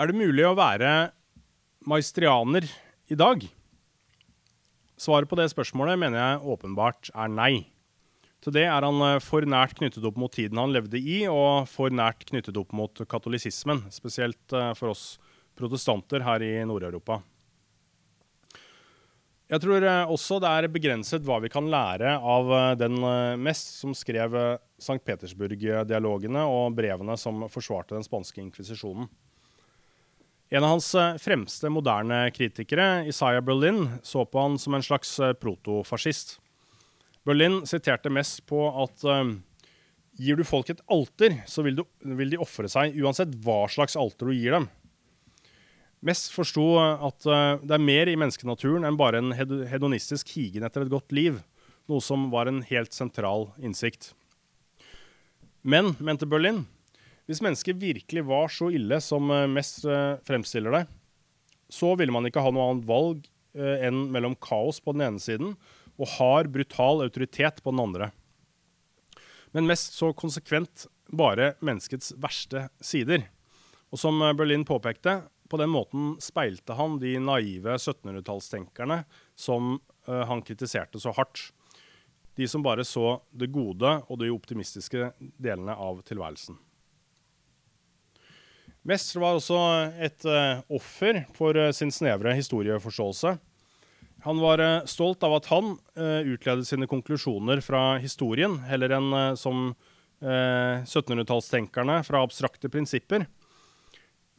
Er 0.00 0.08
det 0.08 0.16
mulig 0.16 0.46
å 0.48 0.54
være 0.56 1.10
maestrianer 1.84 2.64
i 3.12 3.18
dag? 3.20 3.44
Svaret 4.96 5.28
på 5.28 5.36
det 5.36 5.50
spørsmålet 5.52 6.00
mener 6.00 6.16
jeg 6.16 6.54
åpenbart 6.54 7.12
er 7.12 7.34
nei. 7.34 7.52
Til 8.40 8.56
det 8.56 8.64
er 8.70 8.88
han 8.88 9.04
eh, 9.04 9.20
for 9.20 9.44
nært 9.44 9.76
knyttet 9.82 10.08
opp 10.08 10.16
mot 10.22 10.32
tiden 10.32 10.62
han 10.62 10.72
levde 10.72 10.96
i, 10.96 11.26
og 11.28 11.68
for 11.68 11.92
nært 11.92 12.24
knyttet 12.32 12.56
opp 12.56 12.72
mot 12.72 13.04
katolisismen, 13.04 13.84
spesielt 13.92 14.56
for 14.80 14.94
oss 14.94 15.06
protestanter 15.60 16.24
her 16.24 16.40
i 16.40 16.54
Nord-Europa. 16.64 17.20
Jeg 19.54 19.62
tror 19.62 19.84
eh, 19.86 20.10
også 20.10 20.40
det 20.42 20.50
er 20.50 20.72
begrenset 20.72 21.22
hva 21.22 21.36
vi 21.44 21.50
kan 21.52 21.68
lære 21.70 22.16
av 22.18 22.48
eh, 22.50 22.70
den 22.80 22.96
eh, 23.06 23.36
mest 23.38 23.76
som 23.78 23.92
skrev 23.94 24.34
St. 24.82 24.98
Petersburg-dialogene 25.06 26.42
og 26.50 26.74
brevene 26.74 27.14
som 27.20 27.44
forsvarte 27.52 27.94
den 27.94 28.06
spanske 28.06 28.42
inkvisisjonen. 28.42 29.06
En 30.54 30.66
av 30.66 30.74
hans 30.74 30.90
fremste 31.22 31.70
moderne 31.72 32.18
kritikere, 32.34 33.06
Isaiah 33.10 33.42
Berlin, 33.42 33.96
så 34.06 34.26
på 34.26 34.42
han 34.42 34.58
som 34.60 34.76
en 34.76 34.84
slags 34.86 35.16
protofascist. 35.40 36.36
Berlin 37.26 37.62
siterte 37.66 38.12
mest 38.12 38.44
på 38.46 38.60
at 38.84 39.02
gir 40.20 40.38
du 40.38 40.44
folk 40.46 40.70
et 40.70 40.84
alter, 40.92 41.40
så 41.50 41.64
vil 41.64 41.80
de 41.80 42.38
ofre 42.38 42.70
seg 42.70 42.94
uansett 43.00 43.34
hva 43.42 43.64
slags 43.72 43.96
alter 43.98 44.30
du 44.30 44.36
gir 44.36 44.54
dem. 44.54 44.68
Mest 46.04 46.34
forsto 46.34 46.66
at 46.76 47.24
uh, 47.24 47.56
det 47.64 47.78
er 47.78 47.80
mer 47.80 48.10
i 48.12 48.16
menneskenaturen 48.20 48.84
enn 48.84 48.98
bare 49.00 49.22
en 49.22 49.32
hedonistisk 49.32 50.34
higen 50.36 50.66
etter 50.66 50.84
et 50.84 50.92
godt 50.92 51.14
liv, 51.16 51.38
noe 51.88 52.04
som 52.04 52.28
var 52.32 52.50
en 52.50 52.60
helt 52.68 52.92
sentral 52.92 53.48
innsikt. 53.56 54.10
Men, 55.64 55.94
mente 56.04 56.28
Berlin, 56.28 56.66
hvis 57.24 57.40
mennesket 57.40 57.80
virkelig 57.80 58.26
var 58.28 58.52
så 58.52 58.68
ille 58.76 58.98
som 59.00 59.30
eh, 59.32 59.46
mest 59.48 59.86
uh, 59.88 60.20
fremstiller 60.28 60.76
det, 60.76 60.82
så 61.72 61.94
ville 61.96 62.12
man 62.12 62.28
ikke 62.28 62.42
ha 62.44 62.52
noe 62.52 62.68
annet 62.72 62.88
valg 62.88 63.30
enn 63.54 64.08
mellom 64.10 64.32
kaos 64.42 64.80
på 64.82 64.90
den 64.96 65.04
ene 65.06 65.20
siden 65.22 65.52
og 65.94 66.08
hard, 66.16 66.48
brutal 66.50 67.04
autoritet 67.04 67.60
på 67.62 67.70
den 67.70 67.82
andre. 67.84 68.08
Men 69.54 69.68
mest 69.70 69.94
så 69.94 70.08
konsekvent 70.10 70.88
bare 71.14 71.52
menneskets 71.62 72.10
verste 72.18 72.64
sider. 72.82 73.22
Og 73.94 74.02
som 74.02 74.18
Berlin 74.34 74.66
påpekte, 74.66 75.20
på 75.54 75.58
den 75.60 75.70
måten 75.70 76.16
speilte 76.18 76.74
han 76.74 76.96
de 76.98 77.12
naive 77.22 77.76
1700-tallstenkerne 77.76 79.04
som 79.38 79.76
uh, 80.08 80.24
han 80.26 80.40
kritiserte 80.42 80.98
så 80.98 81.12
hardt. 81.14 81.52
De 82.34 82.48
som 82.50 82.62
bare 82.64 82.82
så 82.82 83.20
det 83.30 83.52
gode 83.54 83.92
og 84.10 84.18
de 84.18 84.32
optimistiske 84.34 85.12
delene 85.38 85.76
av 85.78 86.00
tilværelsen. 86.08 86.58
Mestre 88.82 89.22
var 89.22 89.38
også 89.38 89.60
et 90.02 90.26
uh, 90.26 90.58
offer 90.74 91.22
for 91.38 91.54
uh, 91.54 91.70
sin 91.70 91.94
snevre 91.94 92.34
historieforståelse. 92.34 93.36
Han 94.26 94.42
var 94.42 94.58
stolt 94.90 95.22
av 95.22 95.36
at 95.36 95.46
han 95.52 95.74
utledet 96.24 96.64
sine 96.64 96.86
konklusjoner 96.88 97.60
fra 97.60 97.98
historien, 98.00 98.54
heller 98.64 98.94
enn 98.96 99.36
som 99.36 99.74
1700-tallstenkerne 100.24 101.98
fra 102.08 102.22
abstrakte 102.24 102.70
prinsipper. 102.72 103.26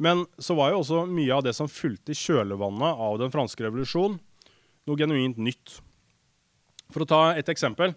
Men 0.02 0.26
så 0.38 0.56
var 0.58 0.74
jo 0.74 0.82
også 0.82 1.06
mye 1.08 1.32
av 1.36 1.44
det 1.46 1.54
som 1.56 1.72
fulgte 1.72 2.12
i 2.12 2.20
kjølvannet 2.20 3.04
av 3.08 3.20
den 3.22 3.32
franske 3.34 3.64
revolusjonen, 3.64 4.18
noe 4.86 5.00
genuint 5.00 5.40
nytt. 5.42 5.78
For 6.94 7.06
å 7.06 7.10
ta 7.10 7.22
et 7.34 7.50
eksempel. 7.50 7.96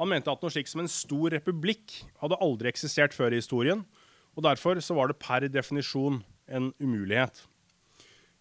Han 0.00 0.08
mente 0.08 0.32
at 0.32 0.40
noe 0.42 0.52
slikt 0.54 0.70
som 0.72 0.80
en 0.84 0.90
stor 0.90 1.34
republikk 1.34 1.98
hadde 2.22 2.38
aldri 2.40 2.70
eksistert 2.70 3.14
før 3.16 3.34
i 3.34 3.42
historien, 3.42 3.84
og 4.32 4.46
Derfor 4.46 4.78
så 4.80 4.94
var 4.96 5.10
det 5.10 5.20
per 5.20 5.44
definisjon 5.44 6.22
en 6.48 6.70
umulighet. 6.80 7.42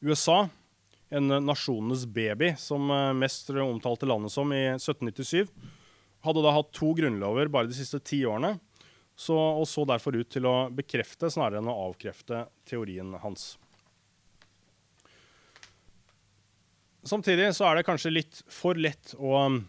USA, 0.01 0.45
en 1.11 1.27
nasjonenes 1.43 2.05
baby, 2.07 2.53
som 2.57 2.87
eh, 2.89 3.11
mest 3.17 3.49
omtalte 3.51 4.07
landet 4.07 4.31
som 4.31 4.53
i 4.55 4.63
1797, 4.77 5.51
hadde 6.23 6.43
da 6.45 6.53
hatt 6.55 6.71
to 6.71 6.93
grunnlover 6.95 7.51
bare 7.51 7.67
de 7.67 7.75
siste 7.75 7.99
ti 7.99 8.21
årene, 8.23 8.55
så, 9.21 9.37
og 9.37 9.67
så 9.69 9.83
derfor 9.85 10.15
ut 10.17 10.29
til 10.33 10.47
å 10.49 10.55
bekrefte 10.73 11.29
snarere 11.29 11.61
enn 11.61 11.69
å 11.69 11.77
avkrefte 11.89 12.45
teorien 12.65 13.13
hans. 13.21 13.53
Samtidig 17.05 17.51
så 17.57 17.67
er 17.67 17.77
det 17.77 17.85
kanskje 17.85 18.13
litt 18.13 18.41
for 18.49 18.77
lett 18.77 19.13
å 19.17 19.35
um, 19.45 19.59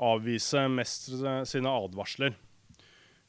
avvise 0.00 0.66
mestre 0.72 1.40
sine 1.48 1.72
advarsler. 1.72 2.36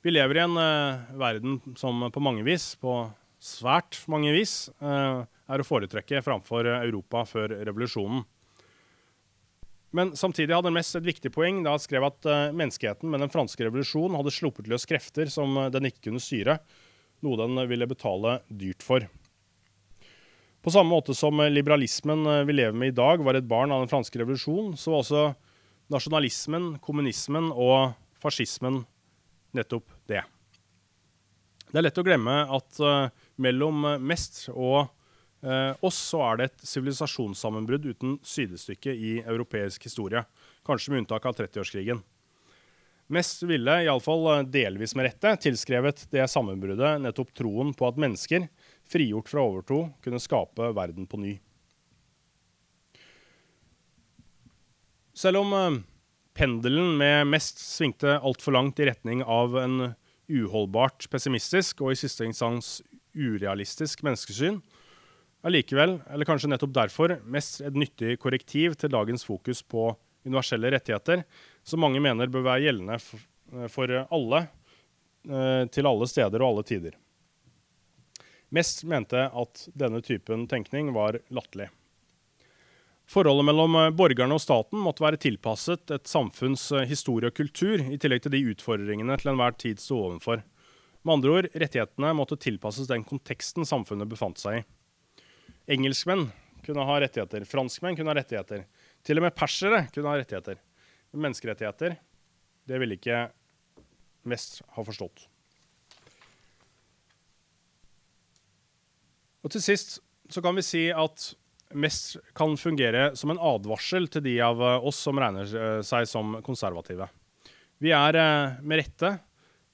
Vi 0.04 0.12
lever 0.12 0.40
i 0.40 0.44
en 0.44 0.60
uh, 0.60 1.08
verden 1.20 1.60
som 1.80 2.06
på 2.12 2.24
mange 2.24 2.44
vis, 2.48 2.74
på 2.80 3.02
svært 3.44 4.02
mange 4.12 4.32
vis, 4.36 4.66
uh, 4.84 5.24
er 5.24 5.64
å 5.64 5.68
foretrekke 5.68 6.24
framfor 6.24 6.68
Europa 6.80 7.24
før 7.28 7.56
revolusjonen. 7.68 8.24
Men 9.96 10.12
samtidig 10.18 10.54
hadde 10.54 10.72
Mess 10.74 10.92
et 10.98 11.06
viktig 11.06 11.32
poeng 11.34 11.64
da 11.66 11.74
han 11.74 11.82
skrev 11.82 12.06
at 12.06 12.28
uh, 12.30 12.52
menneskeheten 12.56 13.10
med 13.10 13.24
den 13.24 13.32
franske 13.34 13.66
revolusjonen 13.66 14.18
hadde 14.20 14.34
sluppet 14.36 14.70
løs 14.70 14.86
krefter 14.90 15.32
som 15.34 15.58
den 15.74 15.90
ikke 15.90 16.10
kunne 16.10 16.22
styre, 16.22 16.60
noe 17.26 17.40
den 17.40 17.58
ville 17.72 17.90
betale 17.90 18.40
dyrt 18.48 18.86
for. 18.86 19.08
På 20.60 20.74
samme 20.74 20.92
måte 20.92 21.16
som 21.16 21.40
liberalismen 21.50 22.28
vi 22.46 22.54
lever 22.58 22.76
med 22.76 22.92
i 22.92 22.96
dag, 22.96 23.24
var 23.24 23.38
et 23.40 23.48
barn 23.48 23.72
av 23.72 23.82
den 23.82 23.92
franske 23.92 24.20
revolusjonen, 24.20 24.74
så 24.78 24.92
var 24.92 25.06
også 25.06 25.24
nasjonalismen, 25.90 26.74
kommunismen 26.84 27.48
og 27.56 27.96
fascismen 28.20 28.82
nettopp 29.56 29.88
det. 30.12 30.26
Det 31.72 31.80
er 31.80 31.88
lett 31.88 32.02
å 32.02 32.06
glemme 32.06 32.42
at 32.60 32.82
mellom 33.40 33.88
Mest 34.04 34.50
og 34.52 34.92
uh, 35.46 35.74
og 35.80 35.92
så 35.96 36.22
er 36.28 36.40
det 36.40 36.48
et 36.50 36.70
sivilisasjonssammenbrudd 36.72 37.90
uten 37.92 38.16
sidestykke 38.26 38.94
i 38.94 39.18
europeisk 39.24 39.88
historie. 39.88 40.24
Kanskje 40.68 40.94
med 40.94 41.04
unntak 41.04 41.28
av 41.30 41.38
30-årskrigen. 41.38 42.02
Mest 43.10 43.42
ville, 43.50 43.74
iallfall 43.88 44.28
eh, 44.30 44.48
delvis 44.54 44.94
med 44.94 45.08
rette, 45.08 45.32
tilskrevet 45.42 46.04
det 46.14 46.28
sammenbruddet 46.30 47.00
nettopp 47.02 47.32
troen 47.34 47.72
på 47.74 47.88
at 47.88 47.98
mennesker, 47.98 48.46
frigjort 48.86 49.32
fra 49.32 49.42
overtro, 49.42 49.80
kunne 50.06 50.22
skape 50.22 50.68
verden 50.78 51.08
på 51.10 51.18
ny. 51.18 51.32
Selv 55.18 55.42
om 55.42 55.56
uh, 55.58 55.80
pendelen 56.38 56.94
med 57.02 57.26
mest 57.34 57.58
svingte 57.64 58.20
altfor 58.22 58.54
langt 58.56 58.78
i 58.80 58.86
retning 58.92 59.26
av 59.26 59.58
en 59.58 59.90
uholdbart 60.30 61.10
pessimistisk 61.10 61.82
og 61.82 61.96
i 61.96 62.00
siste 62.00 62.30
instans 62.30 62.78
urealistisk 63.18 64.06
menneskesyn, 64.06 64.62
er 65.44 65.54
likevel, 65.54 65.98
eller 66.12 66.28
kanskje 66.28 66.50
nettopp 66.52 66.76
derfor, 66.76 67.16
mest 67.24 67.62
et 67.64 67.78
nyttig 67.78 68.18
korrektiv 68.20 68.76
til 68.80 68.92
dagens 68.92 69.24
fokus 69.28 69.62
på 69.64 69.92
universelle 70.28 70.72
rettigheter, 70.74 71.24
som 71.64 71.84
mange 71.84 72.02
mener 72.04 72.32
bør 72.32 72.48
være 72.50 72.66
gjeldende 72.68 73.00
for 73.72 73.94
alle, 74.02 74.42
eh, 75.30 75.64
til 75.72 75.88
alle 75.88 76.08
steder 76.12 76.42
og 76.42 76.50
alle 76.52 76.66
tider. 76.68 76.98
Mest 78.50 78.84
mente 78.84 79.28
at 79.30 79.68
denne 79.78 80.02
typen 80.02 80.48
tenkning 80.50 80.94
var 80.94 81.20
latterlig. 81.30 81.70
Forholdet 83.10 83.46
mellom 83.48 83.76
eh, 83.80 83.92
borgerne 83.96 84.36
og 84.38 84.44
staten 84.44 84.82
måtte 84.84 85.06
være 85.06 85.22
tilpasset 85.22 85.96
et 85.96 86.10
samfunns 86.10 86.68
eh, 86.76 86.88
historie 86.90 87.32
og 87.32 87.38
kultur, 87.38 87.82
i 87.82 87.98
tillegg 87.98 88.26
til 88.26 88.36
de 88.36 88.44
utfordringene 88.52 89.18
til 89.18 89.32
enhver 89.34 89.56
tid 89.58 89.82
sto 89.82 89.98
overfor. 90.10 90.44
Med 91.08 91.16
andre 91.16 91.32
ord, 91.38 91.48
rettighetene 91.56 92.12
måtte 92.18 92.38
tilpasses 92.38 92.90
den 92.90 93.06
konteksten 93.08 93.66
samfunnet 93.66 94.10
befant 94.12 94.42
seg 94.42 94.60
i. 94.60 94.66
Engelskmenn 95.70 96.28
kunne 96.66 96.86
ha 96.86 97.00
rettigheter, 97.02 97.46
franskmenn 97.46 97.98
kunne 97.98 98.12
ha 98.12 98.18
rettigheter. 98.18 98.66
Til 99.06 99.20
og 99.20 99.28
med 99.28 99.36
persere 99.38 99.84
kunne 99.94 100.10
ha 100.10 100.18
rettigheter. 100.20 100.58
Men 101.14 101.28
menneskerettigheter, 101.28 101.98
det 102.70 102.80
ville 102.82 102.98
ikke 102.98 103.28
mest 104.30 104.60
ha 104.76 104.86
forstått. 104.86 105.28
Og 109.46 109.54
til 109.54 109.64
sist 109.64 110.00
så 110.30 110.44
kan 110.44 110.58
vi 110.58 110.66
si 110.66 110.84
at 110.92 111.32
mest 111.80 112.18
kan 112.38 112.58
fungere 112.58 113.12
som 113.18 113.32
en 113.32 113.42
advarsel 113.42 114.10
til 114.12 114.26
de 114.26 114.36
av 114.42 114.60
oss 114.60 115.00
som 115.06 115.20
regner 115.22 115.46
eh, 115.46 115.80
seg 115.86 116.08
som 116.10 116.40
konservative. 116.46 117.08
Vi 117.80 117.94
er 117.96 118.18
eh, 118.20 118.58
med 118.66 118.82
rette 118.82 119.14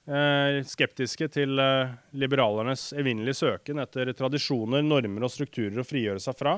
skeptiske 0.06 1.26
til 1.34 1.58
liberalernes 2.14 2.92
evinnelige 2.94 3.40
søken 3.40 3.80
etter 3.82 4.12
tradisjoner, 4.14 4.84
normer 4.86 5.26
og 5.26 5.32
strukturer 5.34 5.80
å 5.82 5.86
frigjøre 5.86 6.22
seg 6.22 6.36
fra. 6.38 6.52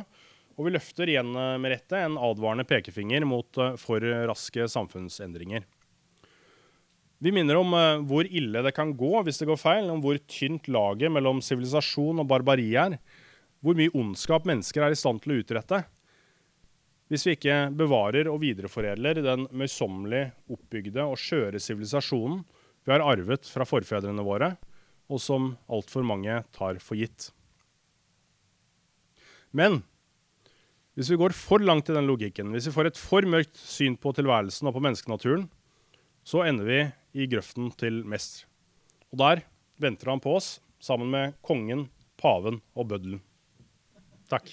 Og 0.58 0.66
vi 0.66 0.74
løfter 0.74 1.08
igjen 1.08 1.32
med 1.32 1.72
rette 1.72 2.02
en 2.02 2.18
advarende 2.20 2.66
pekefinger 2.68 3.24
mot 3.24 3.60
for 3.80 4.04
raske 4.28 4.68
samfunnsendringer. 4.68 5.64
Vi 7.24 7.32
minner 7.32 7.56
om 7.58 7.72
hvor 8.10 8.28
ille 8.28 8.62
det 8.66 8.74
kan 8.76 8.92
gå 8.98 9.22
hvis 9.24 9.40
det 9.40 9.48
går 9.48 9.62
feil, 9.62 9.88
om 9.90 10.04
hvor 10.04 10.20
tynt 10.28 10.68
laget 10.68 11.14
mellom 11.14 11.40
sivilisasjon 11.42 12.20
og 12.20 12.28
barbari 12.28 12.68
er, 12.76 12.98
hvor 13.64 13.78
mye 13.78 13.94
ondskap 13.96 14.44
mennesker 14.46 14.84
er 14.84 14.94
i 14.94 14.98
stand 14.98 15.24
til 15.24 15.34
å 15.34 15.40
utrette 15.40 15.86
hvis 17.08 17.24
vi 17.24 17.34
ikke 17.38 17.56
bevarer 17.76 18.28
og 18.28 18.42
videreforedler 18.42 19.22
den 19.24 19.46
møysommelig 19.56 20.26
oppbygde 20.52 21.06
og 21.08 21.16
skjøre 21.20 21.60
sivilisasjonen 21.62 22.42
vi 22.88 22.94
har 22.94 23.04
arvet 23.04 23.44
fra 23.44 23.66
forfedrene 23.68 24.24
våre, 24.24 24.54
og 25.12 25.20
som 25.20 25.50
altfor 25.68 26.06
mange 26.08 26.40
tar 26.56 26.80
for 26.80 26.96
gitt. 26.96 27.28
Men 29.52 29.82
hvis 30.96 31.10
vi 31.12 31.18
går 31.20 31.36
for 31.36 31.60
langt 31.60 31.90
i 31.92 31.96
den 31.96 32.08
logikken, 32.08 32.50
hvis 32.54 32.70
vi 32.70 32.74
får 32.74 32.90
et 32.90 33.00
for 33.00 33.28
mørkt 33.28 33.60
syn 33.60 33.96
på 34.00 34.12
tilværelsen 34.16 34.70
og 34.70 34.76
på 34.76 34.82
menneskenaturen, 34.84 35.44
så 36.24 36.46
ender 36.48 36.68
vi 36.68 36.80
i 37.22 37.28
grøften 37.30 37.70
til 37.76 38.00
mester. 38.08 38.48
Og 39.12 39.20
der 39.20 39.44
venter 39.80 40.10
han 40.12 40.24
på 40.24 40.34
oss, 40.40 40.56
sammen 40.80 41.12
med 41.12 41.36
kongen, 41.44 41.86
paven 42.20 42.60
og 42.74 42.88
bøddelen. 42.90 43.20
Takk. 44.32 44.50